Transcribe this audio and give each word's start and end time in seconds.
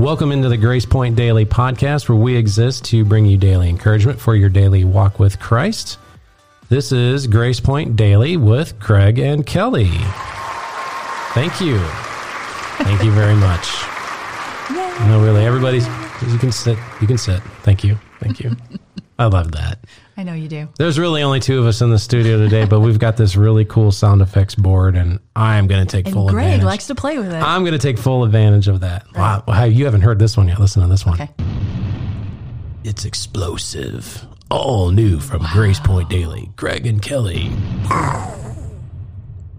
Welcome 0.00 0.32
into 0.32 0.48
the 0.48 0.56
Grace 0.56 0.86
Point 0.86 1.14
Daily 1.14 1.44
podcast, 1.44 2.08
where 2.08 2.16
we 2.16 2.34
exist 2.34 2.86
to 2.86 3.04
bring 3.04 3.26
you 3.26 3.36
daily 3.36 3.68
encouragement 3.68 4.18
for 4.18 4.34
your 4.34 4.48
daily 4.48 4.82
walk 4.82 5.18
with 5.18 5.38
Christ. 5.38 5.98
This 6.70 6.90
is 6.90 7.26
Grace 7.26 7.60
Point 7.60 7.96
Daily 7.96 8.38
with 8.38 8.80
Craig 8.80 9.18
and 9.18 9.44
Kelly. 9.44 9.90
Thank 11.34 11.60
you. 11.60 11.78
Thank 12.78 13.04
you 13.04 13.10
very 13.12 13.34
much. 13.34 13.68
No, 15.06 15.22
really, 15.22 15.44
everybody's, 15.44 15.86
you 16.32 16.38
can 16.38 16.50
sit. 16.50 16.78
You 17.02 17.06
can 17.06 17.18
sit. 17.18 17.42
Thank 17.62 17.84
you. 17.84 17.98
Thank 18.20 18.40
you. 18.40 18.56
I 19.18 19.26
love 19.26 19.52
that. 19.52 19.80
I 20.20 20.22
know 20.22 20.34
you 20.34 20.48
do. 20.48 20.68
There's 20.76 20.98
really 20.98 21.22
only 21.22 21.40
two 21.40 21.58
of 21.60 21.66
us 21.66 21.80
in 21.80 21.88
the 21.88 21.98
studio 21.98 22.36
today, 22.36 22.66
but 22.66 22.80
we've 22.80 22.98
got 22.98 23.16
this 23.16 23.36
really 23.36 23.64
cool 23.64 23.90
sound 23.90 24.20
effects 24.20 24.54
board, 24.54 24.94
and 24.94 25.18
I 25.34 25.56
am 25.56 25.66
going 25.66 25.80
to 25.86 25.90
take 25.90 26.04
And 26.04 26.14
full 26.14 26.28
Greg 26.28 26.44
advantage. 26.44 26.64
likes 26.66 26.86
to 26.88 26.94
play 26.94 27.16
with 27.16 27.32
it. 27.32 27.42
I'm 27.42 27.62
going 27.62 27.72
to 27.72 27.78
take 27.78 27.96
full 27.96 28.22
advantage 28.24 28.68
of 28.68 28.80
that. 28.80 29.06
Wow. 29.14 29.42
Wow, 29.48 29.64
you 29.64 29.86
haven't 29.86 30.02
heard 30.02 30.18
this 30.18 30.36
one 30.36 30.46
yet. 30.46 30.60
Listen 30.60 30.82
to 30.82 30.88
this 30.88 31.06
one. 31.06 31.14
okay. 31.18 31.30
It's 32.84 33.06
explosive. 33.06 34.26
All 34.50 34.90
new 34.90 35.20
from 35.20 35.42
Grace 35.54 35.80
Point 35.80 36.10
Daily. 36.10 36.50
Greg 36.54 36.86
and 36.86 37.00
Kelly. 37.00 37.50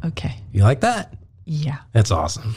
Okay. 0.06 0.36
You 0.52 0.62
like 0.62 0.82
that? 0.82 1.12
Yeah. 1.46 1.78
That's 1.94 2.12
awesome. 2.12 2.56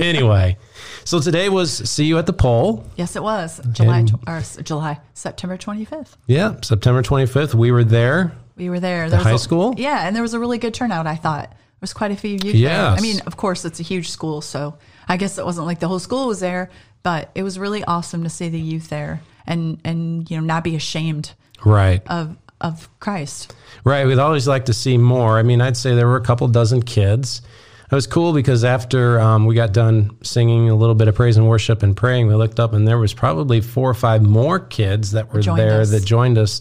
anyway, 0.00 0.56
so 1.04 1.20
today 1.20 1.48
was 1.48 1.72
See 1.90 2.04
You 2.04 2.18
at 2.18 2.26
the 2.26 2.32
Pole. 2.32 2.84
Yes, 2.96 3.16
it 3.16 3.22
was 3.22 3.60
July 3.72 4.00
And- 4.00 4.12
or 4.26 4.42
July 4.62 5.00
September 5.14 5.56
25th. 5.56 6.16
Yeah, 6.26 6.54
September 6.62 7.02
25th. 7.02 7.54
We 7.54 7.70
were 7.70 7.84
there. 7.84 8.32
We 8.56 8.70
were 8.70 8.80
there. 8.80 9.08
There 9.08 9.18
was 9.18 9.26
high 9.26 9.32
a- 9.34 9.38
school? 9.38 9.74
Yeah, 9.76 10.06
and 10.06 10.14
there 10.16 10.22
was 10.22 10.34
a 10.34 10.38
really 10.40 10.58
good 10.58 10.74
turnout. 10.74 11.06
I 11.06 11.14
thought 11.16 11.48
there 11.50 11.56
was 11.80 11.92
quite 11.92 12.10
a 12.10 12.16
few 12.16 12.32
youth. 12.32 12.42
there. 12.42 12.54
Yes. 12.54 12.98
I 12.98 13.02
mean, 13.02 13.20
of 13.26 13.36
course, 13.36 13.64
it's 13.64 13.80
a 13.80 13.84
huge 13.84 14.10
school, 14.10 14.40
so 14.40 14.74
I 15.08 15.16
guess 15.16 15.38
it 15.38 15.44
wasn't 15.44 15.66
like 15.66 15.78
the 15.80 15.88
whole 15.88 16.00
school 16.00 16.26
was 16.28 16.40
there, 16.40 16.70
but 17.02 17.30
it 17.34 17.42
was 17.44 17.58
really 17.58 17.84
awesome 17.84 18.24
to 18.24 18.30
see 18.30 18.48
the 18.48 18.60
youth 18.60 18.88
there 18.88 19.20
and 19.46 19.80
and 19.84 20.28
you 20.30 20.36
know 20.36 20.44
not 20.44 20.64
be 20.64 20.74
ashamed 20.76 21.32
Right. 21.64 22.02
of 22.08 22.36
of 22.60 22.88
Christ. 22.98 23.54
Right. 23.84 24.04
We'd 24.04 24.18
always 24.18 24.48
like 24.48 24.64
to 24.66 24.74
see 24.74 24.98
more. 24.98 25.38
I 25.38 25.44
mean, 25.44 25.60
I'd 25.60 25.76
say 25.76 25.94
there 25.94 26.08
were 26.08 26.16
a 26.16 26.20
couple 26.20 26.48
dozen 26.48 26.82
kids. 26.82 27.40
It 27.90 27.94
was 27.94 28.06
cool 28.06 28.32
because 28.34 28.64
after 28.64 29.18
um, 29.18 29.46
we 29.46 29.54
got 29.54 29.72
done 29.72 30.16
singing 30.22 30.68
a 30.68 30.74
little 30.74 30.94
bit 30.94 31.08
of 31.08 31.14
praise 31.14 31.36
and 31.38 31.48
worship 31.48 31.82
and 31.82 31.96
praying, 31.96 32.26
we 32.26 32.34
looked 32.34 32.60
up 32.60 32.74
and 32.74 32.86
there 32.86 32.98
was 32.98 33.14
probably 33.14 33.60
four 33.62 33.88
or 33.88 33.94
five 33.94 34.22
more 34.22 34.58
kids 34.58 35.12
that 35.12 35.32
were 35.32 35.40
Joined 35.40 35.58
there 35.58 35.80
us. 35.80 35.90
that 35.92 36.04
joined 36.04 36.36
us 36.36 36.60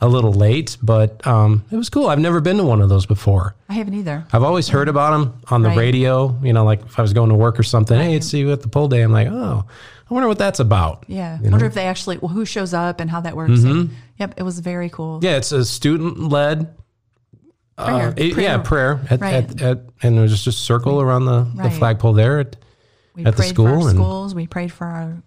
a 0.00 0.06
little 0.06 0.32
late, 0.32 0.76
but 0.80 1.26
um, 1.26 1.64
it 1.72 1.76
was 1.76 1.90
cool. 1.90 2.06
I've 2.06 2.20
never 2.20 2.40
been 2.40 2.58
to 2.58 2.62
one 2.64 2.80
of 2.80 2.88
those 2.88 3.06
before. 3.06 3.56
I 3.68 3.72
haven't 3.72 3.94
either. 3.94 4.24
I've 4.32 4.44
always 4.44 4.68
heard 4.68 4.88
about 4.88 5.10
them 5.18 5.40
on 5.50 5.62
the 5.62 5.70
Right. 5.70 5.78
radio. 5.78 6.38
You 6.44 6.52
know, 6.52 6.64
like 6.64 6.82
if 6.84 6.96
I 6.96 7.02
was 7.02 7.12
going 7.12 7.30
to 7.30 7.34
work 7.34 7.58
or 7.58 7.64
something, 7.64 7.98
hey, 7.98 8.14
it's 8.14 8.28
see 8.28 8.38
you 8.38 8.52
at 8.52 8.62
the 8.62 8.68
pole 8.68 8.86
day. 8.86 9.02
I'm 9.02 9.10
like, 9.10 9.26
oh, 9.28 9.64
I 10.08 10.14
wonder 10.14 10.28
what 10.28 10.38
that's 10.38 10.60
about. 10.60 11.04
Yeah. 11.08 11.38
You 11.38 11.50
Wonder 11.50 11.58
know? 11.58 11.66
if 11.66 11.74
they 11.74 11.86
actually 11.86 12.18
well, 12.18 12.28
who 12.28 12.44
shows 12.44 12.72
up 12.72 13.00
and 13.00 13.10
how 13.10 13.20
that 13.22 13.34
works. 13.36 13.64
And- 13.64 13.90
yep, 14.16 14.34
it 14.36 14.44
was 14.44 14.60
very 14.60 14.88
cool. 14.88 15.18
Yeah, 15.20 15.36
it's 15.36 15.50
a 15.50 15.64
student 15.64 16.20
led. 16.28 16.72
Prayer. 17.78 18.08
Uh, 18.08 18.14
it- 18.16 18.36
yeah, 18.38 18.58
prayer. 18.58 19.00
At, 19.10 19.20
Right. 19.20 19.34
at, 19.34 19.62
at, 19.62 19.78
and 20.02 20.14
there 20.16 20.22
was 20.22 20.32
just 20.32 20.46
a 20.46 20.52
circle 20.52 21.00
around 21.00 21.24
the, 21.26 21.44
the 21.62 21.70
flagpole 21.70 22.12
there. 22.12 22.40
It, 22.40 22.56
We 23.14 23.24
at 23.24 23.36
the 23.36 23.42
school 23.44 23.86
and- 23.86 23.96
schools. 23.96 24.34
We 24.34 24.46
prayed 24.46 24.72
for 24.72 24.86
our 24.86 25.22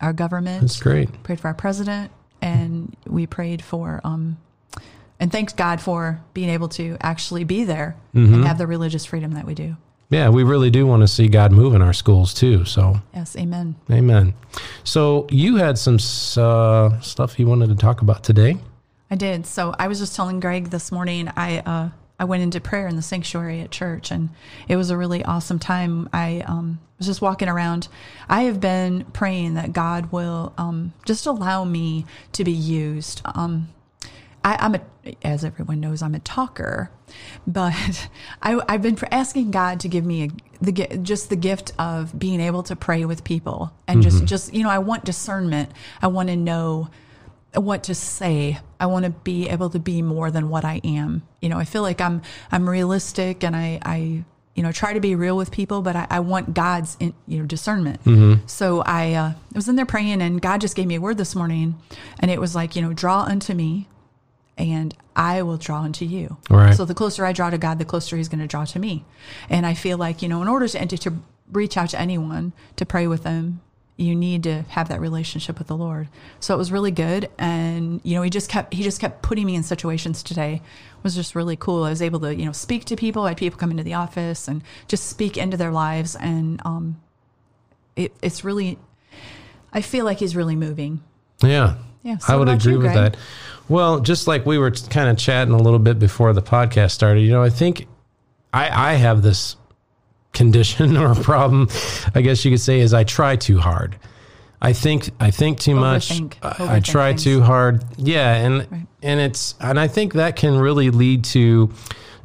our 0.00 0.12
government. 0.12 0.62
it's 0.62 0.78
great. 0.80 1.22
prayed 1.22 1.40
for 1.40 1.48
our 1.48 1.54
president, 1.54 2.10
and 2.42 2.94
we 3.06 3.26
prayed 3.26 3.62
for 3.62 4.00
um, 4.04 4.36
and 5.18 5.32
thanks 5.32 5.54
God 5.54 5.80
for 5.80 6.20
being 6.34 6.50
able 6.50 6.68
to 6.70 6.96
actually 7.00 7.44
be 7.44 7.64
there 7.64 7.96
Mm-hmm. 8.14 8.34
and 8.34 8.44
have 8.44 8.58
the 8.58 8.66
religious 8.66 9.06
freedom 9.06 9.32
that 9.32 9.46
we 9.46 9.54
do. 9.54 9.76
Yeah, 10.10 10.28
we 10.28 10.44
really 10.44 10.70
do 10.70 10.86
want 10.86 11.00
to 11.00 11.08
see 11.08 11.26
God 11.28 11.50
move 11.50 11.74
in 11.74 11.82
our 11.82 11.92
schools 11.94 12.32
too. 12.34 12.64
So, 12.66 13.00
Yes, 13.14 13.34
Amen. 13.36 13.74
amen. 13.90 14.34
So, 14.84 15.26
you 15.30 15.56
had 15.56 15.78
some 15.78 15.96
uh, 16.36 17.00
stuff 17.00 17.38
you 17.40 17.46
wanted 17.48 17.70
to 17.70 17.74
talk 17.74 18.02
about 18.02 18.22
today. 18.22 18.58
I 19.10 19.14
did. 19.14 19.46
So 19.46 19.74
I 19.78 19.88
was 19.88 19.98
just 19.98 20.16
telling 20.16 20.40
Greg 20.40 20.70
this 20.70 20.90
morning. 20.90 21.30
I 21.36 21.58
uh, 21.58 21.90
I 22.18 22.24
went 22.24 22.42
into 22.42 22.60
prayer 22.60 22.88
in 22.88 22.96
the 22.96 23.02
sanctuary 23.02 23.60
at 23.60 23.70
church, 23.70 24.10
and 24.10 24.30
it 24.68 24.76
was 24.76 24.90
a 24.90 24.96
really 24.96 25.24
awesome 25.24 25.58
time. 25.58 26.08
I 26.12 26.40
um, 26.46 26.80
was 26.98 27.06
just 27.06 27.20
walking 27.20 27.48
around. 27.48 27.88
I 28.28 28.42
have 28.42 28.60
been 28.60 29.04
praying 29.12 29.54
that 29.54 29.72
God 29.72 30.10
will 30.12 30.52
um, 30.56 30.92
just 31.04 31.26
allow 31.26 31.64
me 31.64 32.06
to 32.32 32.42
be 32.42 32.52
used. 32.52 33.22
Um, 33.24 33.68
I, 34.42 34.56
I'm 34.60 34.76
a, 34.76 34.80
as 35.22 35.44
everyone 35.44 35.80
knows, 35.80 36.02
I'm 36.02 36.14
a 36.14 36.20
talker, 36.20 36.90
but 37.46 38.08
I, 38.42 38.60
I've 38.68 38.82
been 38.82 38.98
asking 39.10 39.50
God 39.50 39.80
to 39.80 39.88
give 39.88 40.04
me 40.04 40.24
a, 40.24 40.64
the 40.64 40.72
just 41.02 41.28
the 41.28 41.36
gift 41.36 41.72
of 41.78 42.18
being 42.18 42.40
able 42.40 42.62
to 42.64 42.74
pray 42.74 43.04
with 43.04 43.24
people 43.24 43.72
and 43.86 44.02
just 44.02 44.24
just 44.24 44.54
you 44.54 44.62
know 44.62 44.70
I 44.70 44.78
want 44.78 45.04
discernment. 45.04 45.70
I 46.00 46.06
want 46.06 46.28
to 46.30 46.36
know 46.36 46.88
what 47.56 47.84
to 47.84 47.94
say. 47.94 48.58
I 48.78 48.86
want 48.86 49.04
to 49.04 49.10
be 49.10 49.48
able 49.48 49.70
to 49.70 49.78
be 49.78 50.02
more 50.02 50.30
than 50.30 50.48
what 50.48 50.64
I 50.64 50.80
am. 50.84 51.22
You 51.40 51.48
know, 51.48 51.58
I 51.58 51.64
feel 51.64 51.82
like 51.82 52.00
I'm 52.00 52.22
I'm 52.52 52.68
realistic 52.68 53.42
and 53.44 53.56
I 53.56 53.78
I 53.82 54.24
you 54.54 54.62
know 54.62 54.72
try 54.72 54.92
to 54.94 55.00
be 55.00 55.14
real 55.14 55.36
with 55.36 55.50
people, 55.50 55.82
but 55.82 55.96
I, 55.96 56.06
I 56.10 56.20
want 56.20 56.54
God's 56.54 56.96
in, 56.98 57.14
you 57.26 57.38
know 57.38 57.46
discernment. 57.46 58.00
So 58.46 58.80
I 58.80 59.12
uh, 59.14 59.28
I 59.30 59.34
was 59.54 59.68
in 59.68 59.76
there 59.76 59.86
praying, 59.86 60.22
and 60.22 60.40
God 60.40 60.60
just 60.60 60.76
gave 60.76 60.86
me 60.86 60.96
a 60.96 61.00
word 61.00 61.18
this 61.18 61.34
morning, 61.34 61.76
and 62.20 62.30
it 62.30 62.40
was 62.40 62.54
like 62.54 62.76
you 62.76 62.82
know 62.82 62.92
draw 62.92 63.22
unto 63.22 63.54
me, 63.54 63.88
and 64.56 64.94
I 65.14 65.42
will 65.42 65.58
draw 65.58 65.80
unto 65.80 66.04
you. 66.04 66.38
Right. 66.50 66.74
So 66.74 66.84
the 66.84 66.94
closer 66.94 67.24
I 67.24 67.32
draw 67.32 67.50
to 67.50 67.58
God, 67.58 67.78
the 67.78 67.84
closer 67.84 68.16
He's 68.16 68.28
going 68.28 68.40
to 68.40 68.46
draw 68.46 68.64
to 68.66 68.78
me. 68.78 69.04
And 69.48 69.66
I 69.66 69.74
feel 69.74 69.98
like 69.98 70.22
you 70.22 70.28
know, 70.28 70.42
in 70.42 70.48
order 70.48 70.68
to 70.68 70.80
enter 70.80 70.96
to 70.98 71.14
reach 71.52 71.76
out 71.76 71.90
to 71.90 72.00
anyone 72.00 72.52
to 72.76 72.86
pray 72.86 73.06
with 73.06 73.22
them, 73.22 73.60
you 73.96 74.14
need 74.14 74.42
to 74.42 74.62
have 74.68 74.88
that 74.90 75.00
relationship 75.00 75.58
with 75.58 75.68
the 75.68 75.76
Lord. 75.76 76.08
So 76.38 76.54
it 76.54 76.58
was 76.58 76.70
really 76.70 76.90
good, 76.90 77.30
and 77.38 78.00
you 78.04 78.14
know, 78.14 78.22
He 78.22 78.30
just 78.30 78.50
kept 78.50 78.74
He 78.74 78.82
just 78.82 79.00
kept 79.00 79.22
putting 79.22 79.46
me 79.46 79.54
in 79.54 79.62
situations 79.62 80.22
today. 80.22 80.54
It 80.54 81.04
was 81.04 81.14
just 81.14 81.34
really 81.34 81.56
cool. 81.56 81.84
I 81.84 81.90
was 81.90 82.02
able 82.02 82.20
to 82.20 82.34
you 82.34 82.44
know 82.44 82.52
speak 82.52 82.84
to 82.86 82.96
people. 82.96 83.24
I 83.24 83.28
had 83.28 83.38
people 83.38 83.58
come 83.58 83.70
into 83.70 83.82
the 83.82 83.94
office 83.94 84.48
and 84.48 84.62
just 84.88 85.06
speak 85.06 85.36
into 85.36 85.56
their 85.56 85.72
lives, 85.72 86.14
and 86.16 86.60
um, 86.64 87.00
it, 87.94 88.12
it's 88.22 88.44
really. 88.44 88.78
I 89.72 89.82
feel 89.82 90.04
like 90.04 90.18
He's 90.18 90.36
really 90.36 90.56
moving. 90.56 91.02
Yeah. 91.42 91.76
Yeah, 92.02 92.18
so 92.18 92.34
I 92.34 92.36
would 92.36 92.48
agree 92.48 92.74
you, 92.74 92.78
with 92.78 92.94
that. 92.94 93.16
Well, 93.68 93.98
just 93.98 94.28
like 94.28 94.46
we 94.46 94.58
were 94.58 94.70
kind 94.70 95.10
of 95.10 95.18
chatting 95.18 95.52
a 95.52 95.58
little 95.58 95.80
bit 95.80 95.98
before 95.98 96.32
the 96.32 96.42
podcast 96.42 96.92
started, 96.92 97.22
you 97.22 97.32
know, 97.32 97.42
I 97.42 97.50
think 97.50 97.88
I, 98.54 98.92
I 98.92 98.94
have 98.94 99.22
this 99.22 99.56
condition 100.36 100.96
or 101.02 101.14
problem, 101.14 101.68
I 102.14 102.22
guess 102.22 102.44
you 102.44 102.52
could 102.52 102.60
say, 102.60 102.80
is 102.80 102.94
I 102.94 103.04
try 103.04 103.36
too 103.36 103.58
hard. 103.58 103.98
I 104.62 104.72
think 104.72 105.10
I 105.20 105.30
think 105.30 105.60
too 105.60 105.74
much. 105.74 106.08
Overthink. 106.08 106.34
I, 106.42 106.80
try 106.80 107.10
things. 107.10 107.24
too 107.24 107.42
hard. 107.42 107.84
Yeah, 107.98 108.34
and 108.36 108.86
and 109.02 109.20
it's 109.20 109.54
and 109.60 109.78
I 109.78 109.86
think 109.86 110.14
that 110.14 110.36
can 110.36 110.58
really 110.58 110.90
lead 110.90 111.24
to 111.24 111.70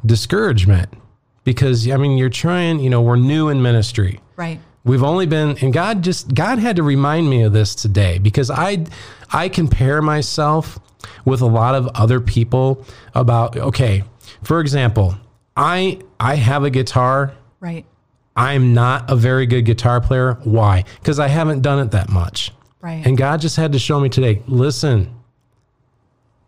discouragement 0.06 0.88
because 1.44 1.88
I 1.90 1.96
mean 1.96 2.16
you're 2.16 2.30
trying. 2.30 2.80
You 2.80 2.88
know, 2.88 3.02
we're 3.02 3.16
new 3.16 3.48
in 3.48 3.60
ministry. 3.60 4.20
Right. 4.36 4.60
We've 4.84 5.04
only 5.04 5.26
been, 5.26 5.56
and 5.58 5.72
God 5.72 6.02
just, 6.02 6.34
God 6.34 6.58
had 6.58 6.76
to 6.76 6.82
remind 6.82 7.30
me 7.30 7.42
of 7.42 7.52
this 7.52 7.74
today 7.74 8.18
because 8.18 8.50
I, 8.50 8.86
I 9.30 9.48
compare 9.48 10.02
myself 10.02 10.78
with 11.24 11.40
a 11.40 11.46
lot 11.46 11.76
of 11.76 11.86
other 11.94 12.20
people 12.20 12.84
about, 13.14 13.56
okay, 13.56 14.02
for 14.42 14.60
example, 14.60 15.16
I, 15.56 16.00
I 16.18 16.34
have 16.34 16.64
a 16.64 16.70
guitar. 16.70 17.32
Right. 17.60 17.86
I'm 18.36 18.72
not 18.74 19.10
a 19.10 19.16
very 19.16 19.46
good 19.46 19.62
guitar 19.62 20.00
player. 20.00 20.34
Why? 20.44 20.84
Because 21.00 21.18
I 21.18 21.28
haven't 21.28 21.60
done 21.62 21.78
it 21.80 21.90
that 21.90 22.08
much. 22.08 22.52
Right. 22.80 23.06
And 23.06 23.16
God 23.16 23.40
just 23.40 23.56
had 23.56 23.72
to 23.72 23.78
show 23.78 24.00
me 24.00 24.08
today, 24.08 24.42
listen, 24.46 25.14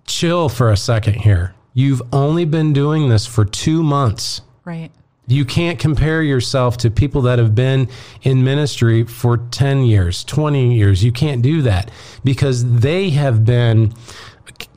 chill 0.07 0.49
for 0.49 0.71
a 0.71 0.77
second 0.77 1.15
here. 1.15 1.55
You've 1.73 2.03
only 2.13 2.45
been 2.45 2.73
doing 2.73 3.09
this 3.09 3.27
for 3.27 3.45
two 3.45 3.83
months. 3.83 4.41
right. 4.65 4.91
You 5.27 5.47
can't 5.47 5.79
compare 5.79 6.23
yourself 6.23 6.77
to 6.79 6.91
people 6.91 7.23
that 7.23 7.39
have 7.39 7.55
been 7.55 7.89
in 8.25 8.45
ministry 8.45 9.05
for 9.05 9.39
10 9.39 9.85
years, 9.85 10.23
20 10.23 10.75
years. 10.77 11.03
You 11.03 11.13
can't 11.13 11.41
do 11.41 11.63
that 11.63 11.91
because 12.25 12.81
they 12.81 13.09
have 13.09 13.43
been, 13.43 13.95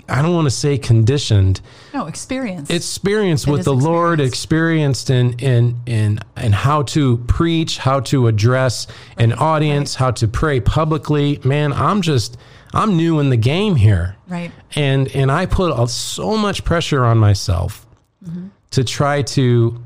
I 0.09 0.21
don't 0.21 0.33
want 0.33 0.45
to 0.45 0.51
say 0.51 0.77
conditioned, 0.77 1.61
No 1.93 2.07
experience. 2.07 2.69
Experience 2.69 3.45
It 3.45 3.51
with 3.51 3.65
the 3.65 3.73
Lord, 3.73 4.19
experienced. 4.19 5.09
in, 5.09 5.37
in, 5.39 5.75
in, 5.85 6.19
in 6.37 6.51
how 6.53 6.83
to 6.83 7.17
preach, 7.27 7.77
how 7.77 7.99
to 8.01 8.27
address 8.27 8.87
an 9.17 9.33
audience, 9.33 9.95
how 9.95 10.11
to 10.11 10.27
pray 10.27 10.59
publicly. 10.61 11.39
Man, 11.43 11.73
I'm 11.73 12.01
just, 12.01 12.37
I'm 12.73 12.95
new 12.95 13.19
in 13.19 13.29
the 13.29 13.37
game 13.37 13.75
here. 13.75 14.15
Right. 14.27 14.51
and 14.75 15.07
and 15.15 15.31
I 15.31 15.45
put 15.45 15.71
a- 15.71 15.87
so 15.87 16.35
much 16.35 16.63
pressure 16.65 17.05
on 17.05 17.17
myself 17.17 17.85
mm-hmm. 18.25 18.47
to 18.71 18.83
try 18.83 19.21
to 19.21 19.81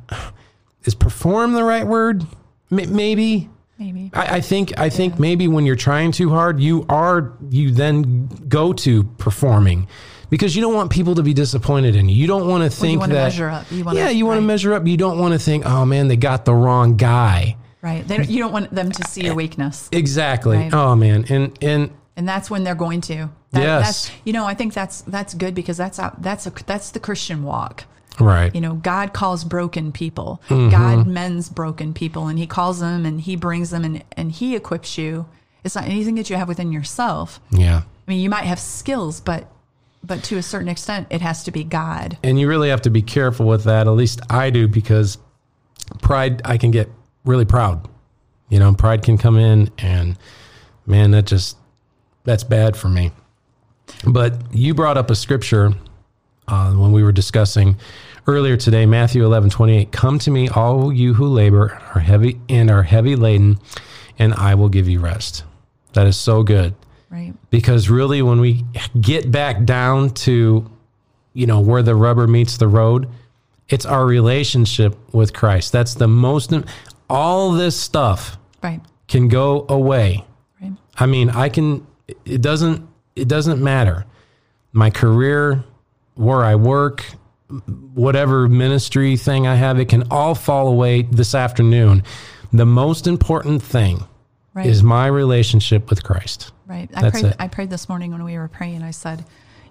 is 0.84 0.96
perform 0.96 1.54
the 1.54 1.64
right 1.64 1.86
word? 1.86 2.24
M- 2.72 2.96
maybe 2.96 3.50
Maybe. 3.82 4.12
I, 4.14 4.38
I 4.38 4.42
think 4.42 4.80
I 4.80 4.90
think 4.90 5.20
maybe 5.20 5.48
when 5.48 5.66
you're 5.66 5.76
trying 5.76 6.12
too 6.12 6.30
hard 6.30 6.60
you 6.60 6.86
are 6.88 7.34
you 7.50 7.72
then 7.72 8.28
go 8.48 8.74
to 8.74 9.04
performing 9.18 9.88
because 10.30 10.56
you 10.56 10.62
don't 10.62 10.76
want 10.76 10.92
people 10.92 11.16
to 11.16 11.24
be 11.24 11.34
disappointed 11.34 11.96
in 11.96 12.08
you 12.08 12.16
you 12.16 12.28
don't 12.28 12.48
want 12.48 12.64
to 12.64 12.70
think 12.70 13.00
wanna 13.00 13.16
that 13.16 13.24
measure 13.24 13.50
up. 13.50 13.66
You 13.72 13.84
wanna- 13.84 14.00
yeah 14.00 14.10
you 14.10 14.26
want 14.28 14.38
to 14.38 14.42
measure 14.46 14.74
up 14.76 14.86
you 14.86 14.98
don't 14.98 15.18
want 15.18 15.34
to 15.34 15.40
think 15.40 15.66
oh 15.66 15.84
man 15.86 16.08
they 16.10 16.16
got 16.18 16.46
the 16.46 16.54
wrong 16.54 16.96
guy 16.96 17.58
Right. 17.82 18.08
They 18.08 18.18
don't, 18.18 18.30
you 18.30 18.38
don't 18.38 18.52
want 18.52 18.70
them 18.70 18.92
to 18.92 19.04
see 19.08 19.24
your 19.26 19.34
weakness. 19.34 19.90
Exactly. 19.92 20.58
Right. 20.58 20.72
Oh 20.72 20.96
man, 20.96 21.26
and 21.30 21.58
and 21.64 21.90
and 22.16 22.30
that's 22.30 22.48
when 22.52 22.64
they're 22.64 22.76
going 22.76 23.02
to. 23.02 23.32
That, 23.54 23.62
Yes. 23.64 24.06
That's, 24.06 24.12
you 24.24 24.34
know, 24.34 24.46
I 24.46 24.54
think 24.54 24.76
that's 24.76 25.02
that's 25.02 25.34
good 25.34 25.56
because 25.56 25.78
that's 25.78 26.00
that's 26.20 26.46
a, 26.46 26.52
that's 26.68 26.92
the 26.92 27.00
Christian 27.00 27.42
walk. 27.44 27.86
Right. 28.20 28.54
You 28.54 28.62
know, 28.62 28.76
God 28.76 29.14
calls 29.14 29.44
broken 29.44 29.92
people. 29.92 30.42
Mm-hmm. 30.50 30.70
God 30.70 31.08
mends 31.08 31.50
broken 31.50 31.94
people, 31.94 32.28
and 32.28 32.38
He 32.38 32.48
calls 32.48 32.80
them 32.80 33.06
and 33.06 33.22
He 33.22 33.36
brings 33.36 33.70
them 33.70 33.84
and 33.84 34.04
and 34.14 34.32
He 34.32 34.56
equips 34.56 34.98
you. 34.98 35.28
It's 35.64 35.76
not 35.76 35.86
anything 35.86 36.16
that 36.16 36.30
you 36.30 36.36
have 36.36 36.48
within 36.48 36.72
yourself. 36.72 37.40
yeah. 37.52 37.84
I 38.08 38.12
mean, 38.12 38.20
you 38.20 38.30
might 38.30 38.46
have 38.46 38.60
skills, 38.60 39.22
but 39.22 39.48
but 40.04 40.24
to 40.26 40.38
a 40.38 40.42
certain 40.44 40.68
extent, 40.68 41.08
it 41.12 41.22
has 41.22 41.44
to 41.44 41.52
be 41.52 41.64
God. 41.64 42.18
And 42.24 42.40
you 42.40 42.48
really 42.48 42.70
have 42.70 42.82
to 42.82 42.90
be 42.90 43.02
careful 43.02 43.46
with 43.46 43.64
that. 43.66 43.88
At 43.88 43.92
least 43.92 44.20
I 44.30 44.50
do 44.50 44.68
because 44.68 45.18
pride 46.02 46.42
I 46.44 46.58
can 46.58 46.72
get 46.72 46.90
really 47.24 47.46
proud. 47.46 47.88
You 48.50 48.60
know, 48.60 48.74
pride 48.74 49.04
can 49.04 49.18
come 49.18 49.38
in 49.38 49.70
and 49.78 50.18
man, 50.86 51.12
that 51.12 51.26
just 51.26 51.58
that's 52.24 52.44
bad 52.44 52.76
for 52.76 52.90
me. 52.90 53.12
But 54.06 54.42
you 54.52 54.74
brought 54.74 54.98
up 54.98 55.10
a 55.10 55.16
scripture 55.16 55.74
uh, 56.52 56.72
when 56.74 56.92
we 56.92 57.02
were 57.02 57.12
discussing 57.12 57.78
earlier 58.28 58.56
today, 58.58 58.86
Matthew 58.86 59.26
11, 59.26 59.50
28. 59.50 59.92
Come 59.92 60.20
to 60.20 60.30
me, 60.30 60.48
all 60.50 60.94
you 60.94 61.16
who 61.16 61.26
labor 61.28 61.82
are 61.96 62.02
heavy 62.02 62.40
and 62.50 62.70
are 62.70 62.84
heavy 62.84 63.16
laden, 63.16 63.58
and 64.20 64.34
I 64.36 64.54
will 64.56 64.70
give 64.70 64.88
you 64.88 65.00
rest. 65.00 65.44
That 65.94 66.06
is 66.08 66.16
so 66.18 66.44
good 66.44 66.76
Right. 67.10 67.34
because 67.50 67.90
really 67.90 68.22
when 68.22 68.40
we 68.40 68.64
get 69.00 69.32
back 69.32 69.64
down 69.66 70.12
to 70.26 70.70
you 71.34 71.46
know 71.48 71.60
where 71.60 71.82
the 71.84 71.96
rubber 71.96 72.28
meets 72.28 72.56
the 72.58 72.68
road 72.68 73.08
it's 73.68 73.86
our 73.86 74.06
relationship 74.06 74.98
with 75.14 75.32
christ 75.34 75.72
that's 75.74 75.94
the 75.96 76.08
most 76.08 76.54
all 77.10 77.52
this 77.52 77.78
stuff 77.80 78.38
Right. 78.64 78.80
can 79.10 79.28
go 79.28 79.66
away 79.68 80.24
Right. 80.62 80.72
i 80.98 81.06
mean 81.06 81.30
i 81.30 81.50
can 81.50 81.86
it 82.26 82.42
doesn't 82.42 82.88
it 83.18 83.28
doesn't 83.28 83.62
matter 83.62 84.06
my 84.74 84.90
career 84.90 85.64
where 86.16 86.44
i 86.44 86.56
work 86.56 87.06
whatever 87.94 88.48
ministry 88.48 89.18
thing 89.18 89.46
i 89.48 89.56
have 89.56 89.80
it 89.80 89.86
can 89.90 90.04
all 90.12 90.36
fall 90.36 90.68
away 90.68 91.02
this 91.04 91.36
afternoon 91.36 92.04
the 92.54 92.66
most 92.66 93.08
important 93.08 93.62
thing 93.62 94.04
Right. 94.54 94.66
is 94.66 94.84
my 94.84 95.08
relationship 95.08 95.90
with 95.90 96.04
christ 96.04 96.52
Right. 96.68 96.90
I 96.96 97.02
That's 97.02 97.20
prayed. 97.20 97.32
it. 97.32 97.36
I 97.38 97.48
prayed 97.50 97.70
this 97.70 97.90
morning 97.90 98.12
when 98.14 98.24
we 98.24 98.38
were 98.38 98.48
praying. 98.48 98.82
I 98.82 98.92
said, 98.92 99.26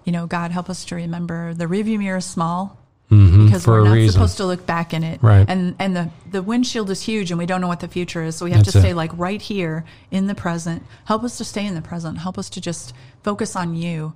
you 0.05 0.13
know, 0.13 0.27
God, 0.27 0.51
help 0.51 0.69
us 0.69 0.85
to 0.87 0.97
remember 0.97 1.55
the 1.55 1.65
rearview 1.65 1.99
mirror 1.99 2.19
is 2.19 2.27
small 2.27 2.79
because 3.09 3.19
Mm-hmm. 3.23 3.57
for 3.61 3.71
we're 3.81 3.85
not 3.89 3.93
reason. 3.95 4.13
supposed 4.13 4.37
to 4.37 4.45
look 4.45 4.67
back 4.67 4.93
in 4.93 5.03
it. 5.03 5.23
Right. 5.23 5.47
And 5.49 5.75
and 5.79 5.97
the 5.97 6.11
the 6.31 6.43
windshield 6.43 6.91
is 6.91 7.01
huge, 7.01 7.31
and 7.31 7.39
we 7.39 7.47
don't 7.47 7.63
know 7.63 7.69
what 7.69 7.81
the 7.81 7.89
future 7.89 8.23
is. 8.23 8.37
So 8.37 8.45
we 8.45 8.51
have 8.51 8.61
That's 8.67 8.73
to 8.73 8.81
stay 8.81 8.91
it. 8.91 8.97
like 8.97 9.13
right 9.17 9.41
here 9.41 9.87
in 10.11 10.27
the 10.27 10.35
present. 10.35 10.83
Help 11.07 11.25
us 11.25 11.39
to 11.39 11.45
stay 11.45 11.65
in 11.65 11.75
the 11.75 11.81
present. 11.81 12.19
Help 12.19 12.37
us 12.37 12.51
to 12.51 12.61
just 12.61 12.93
focus 13.23 13.57
on 13.57 13.75
you 13.75 14.13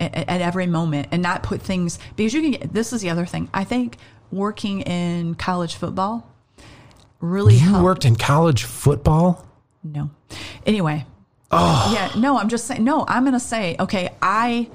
at, 0.00 0.14
at 0.28 0.40
every 0.40 0.66
moment 0.66 1.08
and 1.12 1.22
not 1.22 1.42
put 1.42 1.62
things 1.62 1.98
because 2.16 2.34
you 2.34 2.42
can. 2.42 2.50
Get, 2.52 2.72
this 2.72 2.92
is 2.92 3.00
the 3.02 3.10
other 3.10 3.26
thing. 3.26 3.48
I 3.54 3.64
think 3.64 3.96
working 4.32 4.80
in 4.82 5.34
college 5.36 5.74
football 5.76 6.28
really 7.20 7.54
You 7.54 7.60
helped. 7.70 7.84
worked 7.84 8.04
in 8.04 8.16
college 8.16 8.64
football? 8.64 9.46
No. 9.82 10.10
Anyway. 10.66 11.06
Oh. 11.50 11.90
Yeah. 11.94 12.20
No, 12.20 12.38
I'm 12.38 12.48
just 12.48 12.66
saying. 12.66 12.82
No, 12.84 13.04
I'm 13.06 13.22
going 13.22 13.34
to 13.34 13.40
say, 13.40 13.76
okay, 13.78 14.10
I 14.20 14.68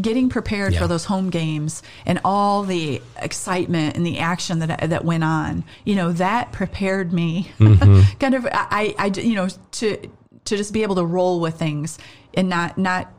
getting 0.00 0.28
prepared 0.28 0.72
Yeah. 0.72 0.78
for 0.80 0.86
those 0.86 1.04
home 1.04 1.30
games 1.30 1.82
and 2.06 2.20
all 2.24 2.62
the 2.62 3.02
excitement 3.20 3.96
and 3.96 4.06
the 4.06 4.20
action 4.20 4.60
that 4.60 4.88
that 4.90 5.04
went 5.04 5.24
on. 5.24 5.64
You 5.84 5.96
know, 5.96 6.12
that 6.12 6.52
prepared 6.52 7.12
me. 7.12 7.50
Mm-hmm. 7.58 8.16
kind 8.20 8.34
of, 8.34 8.46
I, 8.50 8.94
I, 8.98 9.06
you 9.20 9.34
know, 9.34 9.48
to 9.72 9.96
to 10.44 10.56
just 10.56 10.72
be 10.72 10.82
able 10.82 10.94
to 10.96 11.04
roll 11.04 11.40
with 11.40 11.58
things 11.58 11.98
and 12.34 12.48
not 12.48 12.78
not 12.78 13.12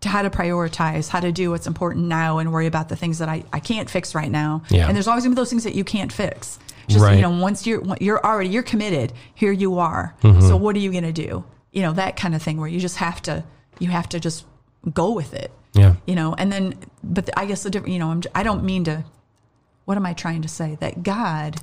to 0.00 0.08
how 0.08 0.22
to 0.22 0.30
prioritize, 0.30 1.08
how 1.08 1.20
to 1.20 1.32
do 1.32 1.50
what's 1.50 1.66
important 1.66 2.06
now, 2.06 2.38
and 2.38 2.52
worry 2.52 2.66
about 2.66 2.88
the 2.88 2.96
things 2.96 3.18
that 3.18 3.28
I, 3.28 3.44
I 3.52 3.60
can't 3.60 3.88
fix 3.88 4.14
right 4.14 4.30
now. 4.30 4.62
Yeah. 4.68 4.86
And 4.86 4.94
there's 4.96 5.06
always 5.08 5.24
gonna 5.24 5.34
be 5.34 5.40
those 5.40 5.50
things 5.50 5.64
that 5.64 5.74
you 5.74 5.84
can't 5.84 6.12
fix. 6.12 6.58
Just 6.88 7.02
Right. 7.02 7.16
you 7.16 7.22
know, 7.22 7.30
once 7.30 7.66
you're 7.66 7.82
you're 8.00 8.24
already 8.24 8.50
you're 8.50 8.62
committed, 8.62 9.12
here 9.34 9.52
you 9.52 9.78
are. 9.78 10.14
Mm-hmm. 10.22 10.40
So 10.48 10.56
what 10.56 10.76
are 10.76 10.80
you 10.80 10.92
gonna 10.92 11.12
do? 11.12 11.44
You 11.72 11.82
know 11.82 11.92
that 11.94 12.16
kind 12.16 12.34
of 12.34 12.42
thing 12.42 12.58
where 12.58 12.68
you 12.68 12.78
just 12.80 12.96
have 12.98 13.20
to 13.22 13.44
you 13.78 13.88
have 13.88 14.08
to 14.10 14.20
just 14.20 14.44
go 14.92 15.12
with 15.12 15.34
it. 15.34 15.50
Yeah. 15.74 15.96
You 16.06 16.14
know, 16.14 16.34
and 16.38 16.52
then 16.52 16.74
but 17.02 17.28
I 17.36 17.44
guess 17.46 17.62
the 17.64 17.70
different. 17.70 17.92
You 17.92 17.98
know, 17.98 18.10
I'm, 18.10 18.22
I 18.34 18.42
don't 18.42 18.64
mean 18.64 18.84
to. 18.84 19.04
What 19.84 19.96
am 19.96 20.04
I 20.06 20.14
trying 20.14 20.42
to 20.42 20.48
say? 20.48 20.76
That 20.80 21.02
God 21.02 21.56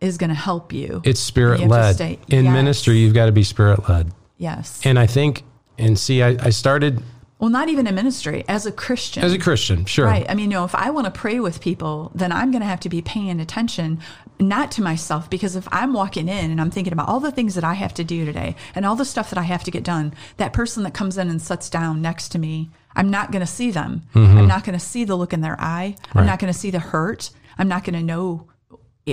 is 0.00 0.18
going 0.18 0.28
to 0.28 0.34
help 0.36 0.72
you. 0.74 1.00
It's 1.04 1.20
spirit 1.20 1.60
led. 1.66 1.94
stay- 1.94 2.18
In 2.28 2.44
Yes. 2.44 2.52
ministry, 2.52 2.98
you've 2.98 3.14
got 3.14 3.26
to 3.26 3.32
be 3.32 3.42
spirit 3.44 3.88
led. 3.88 4.12
yes. 4.36 4.80
And 4.84 4.98
I 4.98 5.06
think, 5.06 5.42
and 5.78 5.98
see, 5.98 6.22
I, 6.22 6.36
I 6.38 6.50
started 6.50 7.02
well, 7.38 7.50
not 7.50 7.68
even 7.68 7.86
in 7.86 7.94
ministry 7.94 8.44
as 8.48 8.64
a 8.64 8.72
Christian. 8.72 9.22
as 9.22 9.32
a 9.32 9.38
Christian, 9.38 9.84
sure. 9.84 10.06
Right. 10.06 10.24
I 10.28 10.34
mean, 10.34 10.50
you 10.50 10.56
know, 10.56 10.64
if 10.64 10.74
I 10.74 10.88
want 10.90 11.04
to 11.04 11.10
pray 11.10 11.38
with 11.38 11.60
people, 11.60 12.10
then 12.14 12.32
I'm 12.32 12.50
going 12.50 12.62
to 12.62 12.66
have 12.66 12.80
to 12.80 12.88
be 12.88 13.02
paying 13.02 13.40
attention, 13.40 14.00
not 14.40 14.70
to 14.72 14.82
myself, 14.82 15.28
because 15.28 15.54
if 15.54 15.68
I'm 15.70 15.92
walking 15.92 16.28
in 16.28 16.50
and 16.50 16.60
I'm 16.60 16.70
thinking 16.70 16.94
about 16.94 17.08
all 17.08 17.20
the 17.20 17.30
things 17.30 17.54
that 17.54 17.64
I 17.64 17.74
have 17.74 17.92
to 17.94 18.04
do 18.04 18.24
today 18.24 18.56
and 18.74 18.86
all 18.86 18.96
the 18.96 19.04
stuff 19.04 19.28
that 19.30 19.38
I 19.38 19.42
have 19.42 19.64
to 19.64 19.70
get 19.70 19.84
done, 19.84 20.14
that 20.38 20.54
person 20.54 20.82
that 20.84 20.94
comes 20.94 21.18
in 21.18 21.28
and 21.28 21.40
sits 21.42 21.68
down 21.68 22.00
next 22.00 22.30
to 22.30 22.38
me, 22.38 22.70
I'm 22.94 23.10
not 23.10 23.32
going 23.32 23.44
to 23.44 23.46
see 23.46 23.70
them. 23.70 24.04
Mm-hmm. 24.14 24.38
I'm 24.38 24.48
not 24.48 24.64
going 24.64 24.78
to 24.78 24.84
see 24.84 25.04
the 25.04 25.16
look 25.16 25.34
in 25.34 25.42
their 25.42 25.60
eye. 25.60 25.96
I'm 26.14 26.24
not 26.24 26.38
going 26.38 26.52
to 26.52 26.58
see 26.58 26.70
the 26.70 26.78
hurt. 26.78 27.30
I'm 27.58 27.68
not 27.68 27.84
going 27.84 27.98
to 27.98 28.02
know. 28.02 28.48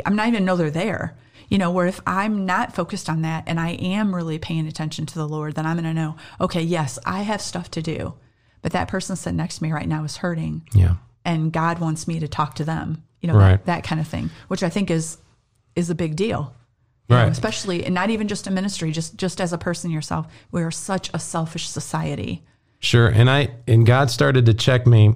I'm 0.05 0.15
not 0.15 0.29
even 0.29 0.45
know 0.45 0.55
they're 0.55 0.71
there. 0.71 1.17
You 1.49 1.57
know, 1.57 1.71
where 1.71 1.85
if 1.87 1.99
I'm 2.07 2.45
not 2.45 2.73
focused 2.75 3.09
on 3.09 3.21
that 3.23 3.43
and 3.47 3.59
I 3.59 3.71
am 3.71 4.13
really 4.15 4.39
paying 4.39 4.67
attention 4.67 5.05
to 5.07 5.15
the 5.15 5.27
Lord, 5.27 5.55
then 5.55 5.65
I'm 5.65 5.75
going 5.77 5.83
to 5.85 5.93
know, 5.93 6.15
okay, 6.41 6.61
yes, 6.61 6.97
I 7.05 7.21
have 7.23 7.41
stuff 7.41 7.69
to 7.71 7.81
do. 7.81 8.13
But 8.61 8.71
that 8.71 8.87
person 8.87 9.15
sitting 9.15 9.37
next 9.37 9.57
to 9.57 9.63
me 9.63 9.71
right 9.71 9.87
now 9.87 10.03
is 10.03 10.17
hurting 10.17 10.67
Yeah. 10.73 10.95
and 11.25 11.51
God 11.51 11.79
wants 11.79 12.07
me 12.07 12.19
to 12.19 12.27
talk 12.27 12.55
to 12.55 12.63
them. 12.63 13.03
You 13.21 13.27
know, 13.27 13.35
Right. 13.37 13.51
that, 13.51 13.65
that 13.65 13.83
kind 13.83 13.99
of 14.01 14.07
thing, 14.07 14.29
which 14.47 14.63
I 14.63 14.69
think 14.69 14.89
is 14.91 15.17
is 15.75 15.89
a 15.89 15.95
big 15.95 16.15
deal. 16.15 16.53
You 17.09 17.15
know, 17.15 17.23
Right. 17.23 17.31
especially 17.31 17.83
and 17.85 17.93
not 17.95 18.09
even 18.09 18.27
just 18.27 18.47
in 18.47 18.53
ministry, 18.53 18.91
just 18.91 19.17
just 19.17 19.41
as 19.41 19.51
a 19.53 19.57
person 19.57 19.91
yourself. 19.91 20.27
We 20.51 20.61
are 20.63 20.71
such 20.71 21.09
a 21.13 21.19
selfish 21.19 21.67
society. 21.67 22.43
Sure. 22.79 23.07
And 23.07 23.29
I, 23.29 23.49
and 23.67 23.85
God 23.85 24.11
started 24.11 24.45
to 24.47 24.53
check 24.53 24.85
me 24.87 25.15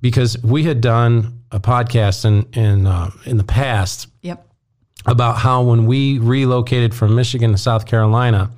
because 0.00 0.42
we 0.42 0.64
had 0.64 0.80
done 0.80 1.40
a 1.50 1.60
podcast 1.60 2.24
in, 2.24 2.46
in, 2.58 2.86
uh, 2.86 3.10
in 3.26 3.36
the 3.36 3.44
past 3.44 4.08
Yep. 4.22 4.46
About 5.06 5.38
how 5.38 5.62
when 5.62 5.86
we 5.86 6.18
relocated 6.18 6.94
from 6.94 7.14
Michigan 7.14 7.52
to 7.52 7.58
South 7.58 7.86
Carolina, 7.86 8.50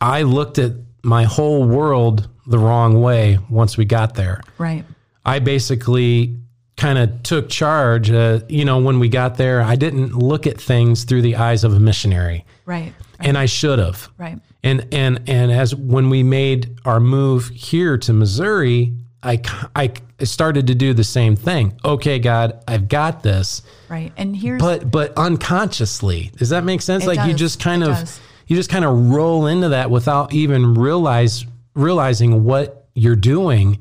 I 0.00 0.22
looked 0.22 0.58
at 0.58 0.72
my 1.02 1.24
whole 1.24 1.64
world 1.66 2.28
the 2.46 2.58
wrong 2.58 3.00
way 3.00 3.38
once 3.48 3.76
we 3.76 3.84
got 3.84 4.14
there. 4.14 4.40
Right. 4.58 4.84
I 5.24 5.38
basically 5.38 6.36
kind 6.76 6.98
of 6.98 7.22
took 7.22 7.48
charge. 7.48 8.10
Uh, 8.10 8.40
you 8.48 8.64
know, 8.64 8.78
when 8.78 8.98
we 8.98 9.08
got 9.08 9.36
there, 9.36 9.62
I 9.62 9.76
didn't 9.76 10.14
look 10.14 10.46
at 10.46 10.60
things 10.60 11.04
through 11.04 11.22
the 11.22 11.36
eyes 11.36 11.64
of 11.64 11.72
a 11.72 11.80
missionary, 11.80 12.44
Right. 12.66 12.92
and 13.20 13.38
I 13.38 13.46
should 13.46 13.78
have. 13.78 14.10
Right. 14.18 14.38
And 14.62 14.86
and 14.92 15.20
and 15.28 15.52
as 15.52 15.74
when 15.74 16.10
we 16.10 16.22
made 16.22 16.78
our 16.84 17.00
move 17.00 17.48
here 17.50 17.96
to 17.98 18.12
Missouri, 18.12 18.92
I 19.24 19.40
I 19.74 19.92
started 20.24 20.66
to 20.68 20.74
do 20.74 20.92
the 20.94 21.04
same 21.04 21.34
thing. 21.36 21.78
Okay, 21.84 22.18
God, 22.18 22.62
I've 22.68 22.88
got 22.88 23.22
this, 23.22 23.62
Right. 23.88 24.12
And 24.16 24.36
here's 24.36 24.60
but 24.60 24.90
but 24.90 25.12
unconsciously, 25.16 26.30
does 26.36 26.50
that 26.50 26.64
make 26.64 26.82
sense? 26.82 27.06
Like 27.06 27.26
you 27.26 27.34
just 27.34 27.60
kind 27.60 27.82
It 27.82 27.88
of 27.90 27.94
does. 27.96 28.20
you 28.46 28.56
just 28.56 28.70
kind 28.70 28.84
of 28.84 29.10
roll 29.10 29.46
into 29.46 29.70
that 29.70 29.90
without 29.90 30.32
even 30.34 30.74
realize 30.74 31.44
realizing 31.74 32.44
what 32.44 32.86
you're 32.94 33.16
doing 33.16 33.78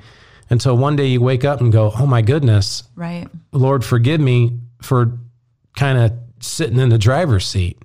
until 0.50 0.77
one 0.77 0.95
day 0.95 1.07
you 1.07 1.21
wake 1.21 1.43
up 1.45 1.62
and 1.62 1.71
go, 1.71 1.91
"Oh 1.97 2.05
my 2.05 2.21
goodness, 2.21 2.83
right. 2.95 3.27
Lord, 3.51 3.83
forgive 3.83 4.21
me 4.21 4.59
for 4.81 5.17
kind 5.75 5.97
of 5.97 6.12
sitting 6.39 6.79
in 6.79 6.89
the 6.89 6.97
driver's 6.97 7.45
seat." 7.47 7.77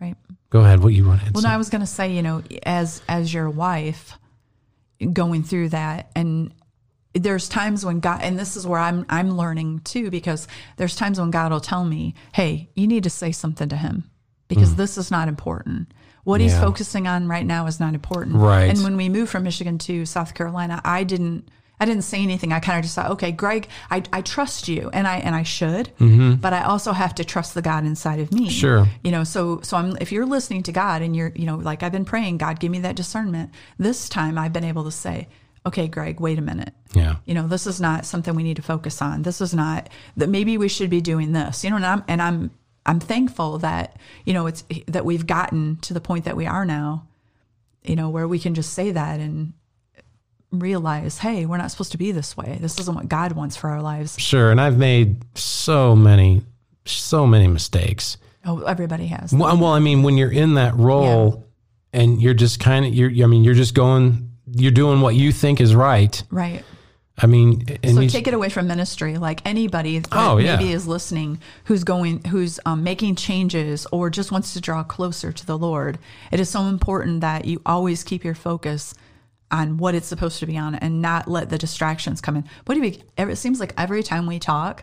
Right. 0.00 0.16
Go 0.50 0.60
ahead. 0.60 0.82
What 0.82 0.92
you 0.92 1.06
wanted? 1.06 1.34
Well, 1.34 1.42
no, 1.42 1.48
I 1.50 1.56
was 1.56 1.68
going 1.70 1.80
to 1.80 1.86
say, 1.86 2.12
you 2.14 2.22
know, 2.22 2.42
as 2.64 3.02
as 3.08 3.32
your 3.32 3.48
wife 3.50 4.18
going 5.12 5.42
through 5.42 5.70
that 5.70 6.10
and 6.14 6.52
there's 7.14 7.48
times 7.48 7.84
when 7.84 8.00
God 8.00 8.20
and 8.22 8.38
this 8.38 8.56
is 8.56 8.66
where 8.66 8.80
I'm 8.80 9.04
I'm 9.08 9.36
learning 9.36 9.80
too 9.80 10.10
because 10.10 10.48
there's 10.76 10.96
times 10.96 11.20
when 11.20 11.30
God 11.30 11.52
will 11.52 11.60
tell 11.60 11.84
me, 11.84 12.14
"Hey, 12.32 12.70
you 12.74 12.86
need 12.86 13.04
to 13.04 13.10
say 13.10 13.32
something 13.32 13.68
to 13.68 13.76
him 13.76 14.04
because 14.48 14.74
this 14.76 14.96
is 14.98 15.10
not 15.10 15.28
important. 15.28 15.92
What 16.24 16.40
he's 16.40 16.54
Mm. 16.54 16.60
Focusing 16.60 17.06
on 17.06 17.28
right 17.28 17.44
now 17.46 17.66
is 17.66 17.80
not 17.80 17.94
important." 17.94 18.36
Right. 18.36 18.70
And 18.70 18.82
when 18.82 18.96
we 18.96 19.08
moved 19.08 19.30
from 19.30 19.42
Michigan 19.42 19.78
to 19.78 20.06
South 20.06 20.34
Carolina, 20.34 20.80
I 20.84 21.04
didn't 21.04 21.48
I 21.80 21.84
didn't 21.84 22.04
say 22.04 22.22
anything. 22.22 22.52
I 22.52 22.60
kind 22.60 22.78
of 22.78 22.84
just 22.84 22.94
thought, 22.94 23.10
okay, 23.10 23.32
Greg, 23.32 23.66
I, 23.90 24.04
I 24.12 24.20
trust 24.20 24.68
you, 24.68 24.88
and 24.92 25.04
I 25.04 25.16
and 25.16 25.34
I 25.34 25.42
should, 25.42 25.90
but 26.40 26.52
I 26.52 26.62
also 26.62 26.92
have 26.92 27.12
to 27.16 27.24
trust 27.24 27.54
the 27.54 27.62
God 27.62 27.84
inside 27.84 28.20
of 28.20 28.32
me. 28.32 28.42
Mm-hmm. 28.42 28.50
Sure. 28.50 28.88
You 29.02 29.10
know, 29.10 29.24
so 29.24 29.60
so 29.62 29.76
I'm 29.76 29.96
if 30.00 30.12
you're 30.12 30.26
listening 30.26 30.62
to 30.64 30.72
God 30.72 31.02
and 31.02 31.16
you're, 31.16 31.32
you 31.34 31.44
know, 31.44 31.56
like 31.56 31.82
I've 31.82 31.90
been 31.90 32.04
praying, 32.04 32.38
God, 32.38 32.60
give 32.60 32.70
me 32.70 32.78
that 32.80 32.94
discernment. 32.94 33.50
This 33.78 34.08
time 34.08 34.38
I've 34.38 34.52
been 34.52 34.62
able 34.64 34.84
to 34.84 34.92
say, 34.92 35.28
okay, 35.66 35.88
Greg, 35.88 36.20
wait 36.20 36.38
a 36.38 36.42
minute. 36.42 36.72
yeah. 36.92 37.16
You 37.24 37.34
know, 37.34 37.46
this 37.46 37.66
is 37.66 37.80
not 37.80 38.04
something 38.04 38.34
we 38.34 38.42
need 38.42 38.56
to 38.56 38.62
focus 38.62 39.00
on. 39.00 39.22
This 39.22 39.40
is 39.40 39.54
not 39.54 39.88
that 40.16 40.28
maybe 40.28 40.58
we 40.58 40.68
should 40.68 40.90
be 40.90 41.00
doing 41.00 41.32
this. 41.32 41.64
You 41.64 41.70
know, 41.70 41.76
and 41.76 41.86
I'm 41.86 42.04
and 42.08 42.22
I'm 42.22 42.50
I'm 42.84 43.00
thankful 43.00 43.58
that, 43.58 43.96
you 44.24 44.32
know, 44.32 44.46
it's 44.46 44.64
that 44.88 45.04
we've 45.04 45.26
gotten 45.26 45.76
to 45.82 45.94
the 45.94 46.00
point 46.00 46.24
that 46.24 46.36
we 46.36 46.46
are 46.46 46.64
now, 46.64 47.06
you 47.84 47.96
know, 47.96 48.10
where 48.10 48.26
we 48.26 48.38
can 48.38 48.54
just 48.54 48.72
say 48.72 48.90
that 48.90 49.20
and 49.20 49.52
realize, 50.50 51.18
hey, 51.18 51.46
we're 51.46 51.56
not 51.56 51.70
supposed 51.70 51.92
to 51.92 51.98
be 51.98 52.12
this 52.12 52.36
way. 52.36 52.58
This 52.60 52.78
isn't 52.78 52.94
what 52.94 53.08
God 53.08 53.32
wants 53.32 53.56
for 53.56 53.70
our 53.70 53.80
lives. 53.80 54.18
Sure. 54.18 54.50
And 54.50 54.60
I've 54.60 54.78
made 54.78 55.24
so 55.38 55.96
many, 55.96 56.42
so 56.84 57.26
many 57.26 57.46
mistakes. 57.46 58.18
Oh, 58.44 58.62
everybody 58.62 59.06
has. 59.06 59.32
Well, 59.32 59.56
well 59.56 59.72
I 59.72 59.78
mean, 59.78 60.02
when 60.02 60.18
you're 60.18 60.32
in 60.32 60.54
that 60.54 60.74
role 60.74 61.46
and 61.92 62.20
you're 62.20 62.34
just 62.34 62.58
kind 62.58 62.84
of, 62.84 62.92
you're, 62.92 63.10
I 63.24 63.28
mean, 63.28 63.44
you're 63.44 63.54
just 63.54 63.74
going, 63.74 64.31
you're 64.54 64.70
doing 64.72 65.00
what 65.00 65.14
you 65.14 65.32
think 65.32 65.60
is 65.60 65.74
right. 65.74 66.22
Right. 66.30 66.64
I 67.18 67.26
mean, 67.26 67.66
and 67.82 67.94
So 67.94 68.00
you, 68.00 68.08
take 68.08 68.26
it 68.26 68.34
away 68.34 68.48
from 68.48 68.66
ministry. 68.66 69.18
Like 69.18 69.42
anybody 69.46 69.98
that 69.98 70.08
Oh, 70.12 70.38
yeah. 70.38 70.56
maybe 70.56 70.72
is 70.72 70.86
listening, 70.88 71.40
who's 71.64 71.84
going, 71.84 72.24
who's 72.24 72.58
um, 72.64 72.82
making 72.82 73.16
changes, 73.16 73.86
or 73.92 74.08
just 74.10 74.32
wants 74.32 74.54
to 74.54 74.60
draw 74.60 74.82
closer 74.82 75.30
to 75.30 75.46
the 75.46 75.58
Lord. 75.58 75.98
It 76.32 76.40
is 76.40 76.48
so 76.48 76.62
important 76.62 77.20
that 77.20 77.44
you 77.44 77.60
always 77.66 78.02
keep 78.02 78.24
your 78.24 78.34
focus 78.34 78.94
on 79.50 79.76
what 79.76 79.94
it's 79.94 80.06
supposed 80.06 80.38
to 80.40 80.46
be 80.46 80.56
on, 80.56 80.74
and 80.76 81.02
not 81.02 81.28
let 81.28 81.50
the 81.50 81.58
distractions 81.58 82.22
come 82.22 82.36
in. 82.36 82.44
What 82.64 82.74
do 82.76 82.82
you? 82.82 82.96
It 83.18 83.36
seems 83.36 83.60
like 83.60 83.74
every 83.76 84.02
time 84.02 84.26
we 84.26 84.38
talk, 84.38 84.82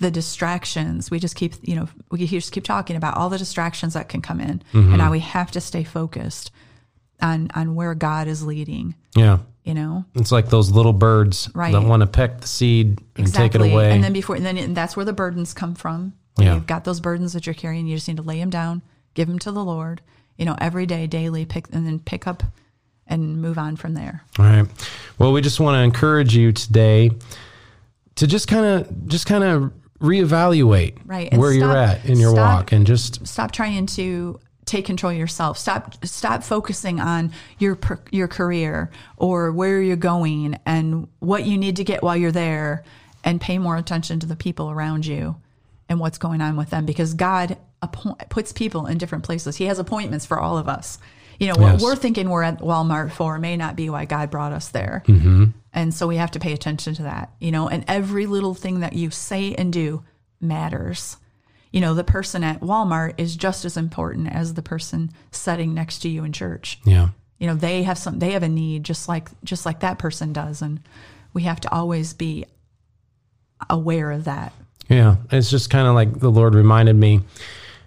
the 0.00 0.10
distractions 0.10 1.10
we 1.10 1.20
just 1.20 1.36
keep, 1.36 1.54
you 1.62 1.76
know, 1.76 1.88
we 2.10 2.26
just 2.26 2.50
keep 2.52 2.64
talking 2.64 2.96
about 2.96 3.16
all 3.16 3.28
the 3.28 3.38
distractions 3.38 3.94
that 3.94 4.08
can 4.08 4.20
come 4.20 4.40
in, 4.40 4.58
Mm-hmm. 4.72 4.88
and 4.88 4.98
now 4.98 5.12
we 5.12 5.20
have 5.20 5.52
to 5.52 5.60
stay 5.60 5.84
focused 5.84 6.50
on 7.20 7.48
on 7.54 7.74
where 7.74 7.94
God 7.94 8.28
is 8.28 8.44
leading. 8.44 8.94
yeah, 9.16 9.38
You 9.64 9.74
know, 9.74 10.04
it's 10.14 10.30
like 10.32 10.48
those 10.50 10.70
little 10.70 10.92
birds 10.92 11.50
Right. 11.54 11.72
that 11.72 11.82
want 11.82 12.00
to 12.02 12.06
peck 12.06 12.40
the 12.40 12.46
seed 12.48 13.00
and 13.16 13.32
take 13.32 13.54
it 13.54 13.60
away. 13.60 13.92
And 13.92 14.02
then 14.04 14.12
before, 14.12 14.36
and 14.36 14.44
then 14.46 14.56
and 14.58 14.76
that's 14.76 14.96
where 14.96 15.04
the 15.04 15.12
burdens 15.12 15.52
come 15.54 15.74
from. 15.74 16.12
Yeah. 16.38 16.54
You've 16.54 16.66
got 16.68 16.84
those 16.84 17.00
burdens 17.00 17.32
that 17.32 17.46
you're 17.46 17.54
carrying. 17.54 17.86
You 17.88 17.96
just 17.96 18.06
need 18.06 18.16
to 18.18 18.22
lay 18.22 18.38
them 18.38 18.50
down, 18.50 18.82
give 19.14 19.26
them 19.28 19.38
to 19.40 19.50
the 19.50 19.64
Lord. 19.64 20.00
You 20.36 20.44
know, 20.44 20.54
every 20.60 20.86
day, 20.86 21.08
daily, 21.08 21.44
pick 21.44 21.66
and 21.72 21.84
then 21.84 21.98
pick 21.98 22.28
up 22.28 22.44
and 23.08 23.42
move 23.42 23.58
on 23.58 23.74
from 23.74 23.94
there. 23.94 24.22
All 24.38 24.44
right. 24.44 24.66
Well, 25.18 25.32
we 25.32 25.40
just 25.40 25.58
want 25.58 25.74
to 25.74 25.80
encourage 25.82 26.36
you 26.36 26.52
today 26.52 27.10
to 28.14 28.26
just 28.28 28.46
kind 28.46 28.64
of, 28.64 29.08
just 29.08 29.26
kind 29.26 29.42
of 29.42 29.72
reevaluate 30.00 30.98
Right, 31.04 31.28
and 31.32 31.40
where 31.40 31.52
you're 31.52 31.76
at 31.76 32.04
in 32.04 32.18
your 32.20 32.30
stop- 32.32 32.54
walk 32.58 32.72
and 32.72 32.86
just 32.86 33.26
Stop 33.26 33.50
trying 33.52 33.86
to 33.86 34.38
take 34.68 34.84
control 34.86 35.12
of 35.12 35.18
yourself. 35.18 35.58
Stop 35.58 36.04
stop 36.04 36.42
focusing 36.42 37.00
on 37.00 37.32
your 37.58 37.74
per- 37.74 38.00
your 38.10 38.28
career 38.28 38.90
or 39.16 39.50
where 39.52 39.80
you're 39.80 39.96
going 39.96 40.58
and 40.66 41.08
what 41.18 41.44
you 41.44 41.58
need 41.58 41.76
to 41.76 41.84
get 41.84 42.02
while 42.02 42.16
you're 42.16 42.32
there, 42.32 42.84
and 43.24 43.40
pay 43.40 43.58
more 43.58 43.76
attention 43.76 44.20
to 44.20 44.26
the 44.26 44.36
people 44.36 44.70
around 44.70 45.04
you 45.06 45.36
and 45.88 45.98
what's 45.98 46.18
going 46.18 46.40
on 46.40 46.56
with 46.56 46.70
them 46.70 46.84
because 46.86 47.14
God 47.14 47.56
appoint, 47.82 48.28
puts 48.28 48.52
people 48.52 48.86
in 48.86 48.98
different 48.98 49.24
places. 49.24 49.56
He 49.56 49.64
has 49.64 49.78
appointments 49.78 50.26
for 50.26 50.38
all 50.38 50.58
of 50.58 50.68
us. 50.68 50.98
You 51.40 51.46
know, 51.46 51.54
what 51.54 51.72
Yes. 51.74 51.82
we're 51.82 51.94
thinking 51.96 52.28
we're 52.28 52.42
at 52.42 52.58
Walmart 52.58 53.12
for 53.12 53.38
may 53.38 53.56
not 53.56 53.76
be 53.76 53.88
why 53.90 54.04
God 54.04 54.28
brought 54.30 54.52
us 54.52 54.68
there. 54.70 55.04
Mm-hmm. 55.06 55.44
And 55.72 55.94
so 55.94 56.08
we 56.08 56.16
have 56.16 56.32
to 56.32 56.40
pay 56.40 56.52
attention 56.52 56.94
to 56.94 57.02
that, 57.04 57.32
you 57.38 57.52
know, 57.52 57.68
and 57.68 57.84
every 57.86 58.26
little 58.26 58.54
thing 58.54 58.80
that 58.80 58.94
you 58.94 59.10
say 59.10 59.54
and 59.54 59.72
do 59.72 60.02
matters. 60.40 61.16
You 61.70 61.80
know, 61.80 61.94
the 61.94 62.04
person 62.04 62.42
at 62.44 62.60
Walmart 62.60 63.14
is 63.18 63.36
just 63.36 63.64
as 63.64 63.76
important 63.76 64.32
as 64.32 64.54
the 64.54 64.62
person 64.62 65.10
sitting 65.30 65.74
next 65.74 65.98
to 66.00 66.08
you 66.08 66.24
in 66.24 66.32
church. 66.32 66.80
yeah. 66.84 67.08
You 67.38 67.46
know, 67.46 67.54
they 67.54 67.84
have 67.84 67.98
some 67.98 68.18
they 68.18 68.32
have 68.32 68.42
a 68.42 68.48
need 68.48 68.82
just 68.82 69.06
like 69.08 69.28
just 69.44 69.64
like 69.64 69.78
that 69.80 69.98
person 69.98 70.32
does 70.32 70.60
and 70.60 70.80
we 71.32 71.42
have 71.44 71.60
to 71.60 71.72
always 71.72 72.12
be 72.12 72.44
aware 73.70 74.10
of 74.10 74.24
that. 74.24 74.52
Yeah, 74.88 75.16
it's 75.30 75.50
just 75.50 75.70
kind 75.70 75.86
of 75.86 75.94
like 75.94 76.18
the 76.18 76.30
Lord 76.30 76.54
reminded 76.54 76.96
me, 76.96 77.20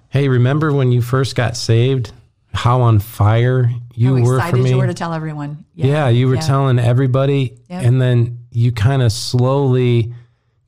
"Hey, 0.10 0.28
remember 0.30 0.72
when 0.72 0.92
you 0.92 1.02
first 1.02 1.36
got 1.36 1.58
saved? 1.58 2.12
How 2.54 2.82
on 2.82 3.00
fire 3.00 3.72
you 3.96 4.16
How 4.18 4.22
were 4.22 4.26
for 4.26 4.38
excited 4.38 4.64
me? 4.64 4.70
you 4.72 4.78
were 4.78 4.88
to 4.88 4.94
tell 4.94 5.14
everyone. 5.14 5.66
yeah, 5.74 6.10
you 6.10 6.28
were 6.28 6.36
yeah. 6.36 6.42
telling 6.42 6.80
everybody, 6.80 7.58
Yep. 7.70 7.84
and 7.84 8.02
then 8.02 8.40
you 8.52 8.72
kind 8.72 9.02
of 9.02 9.12
slowly 9.12 10.14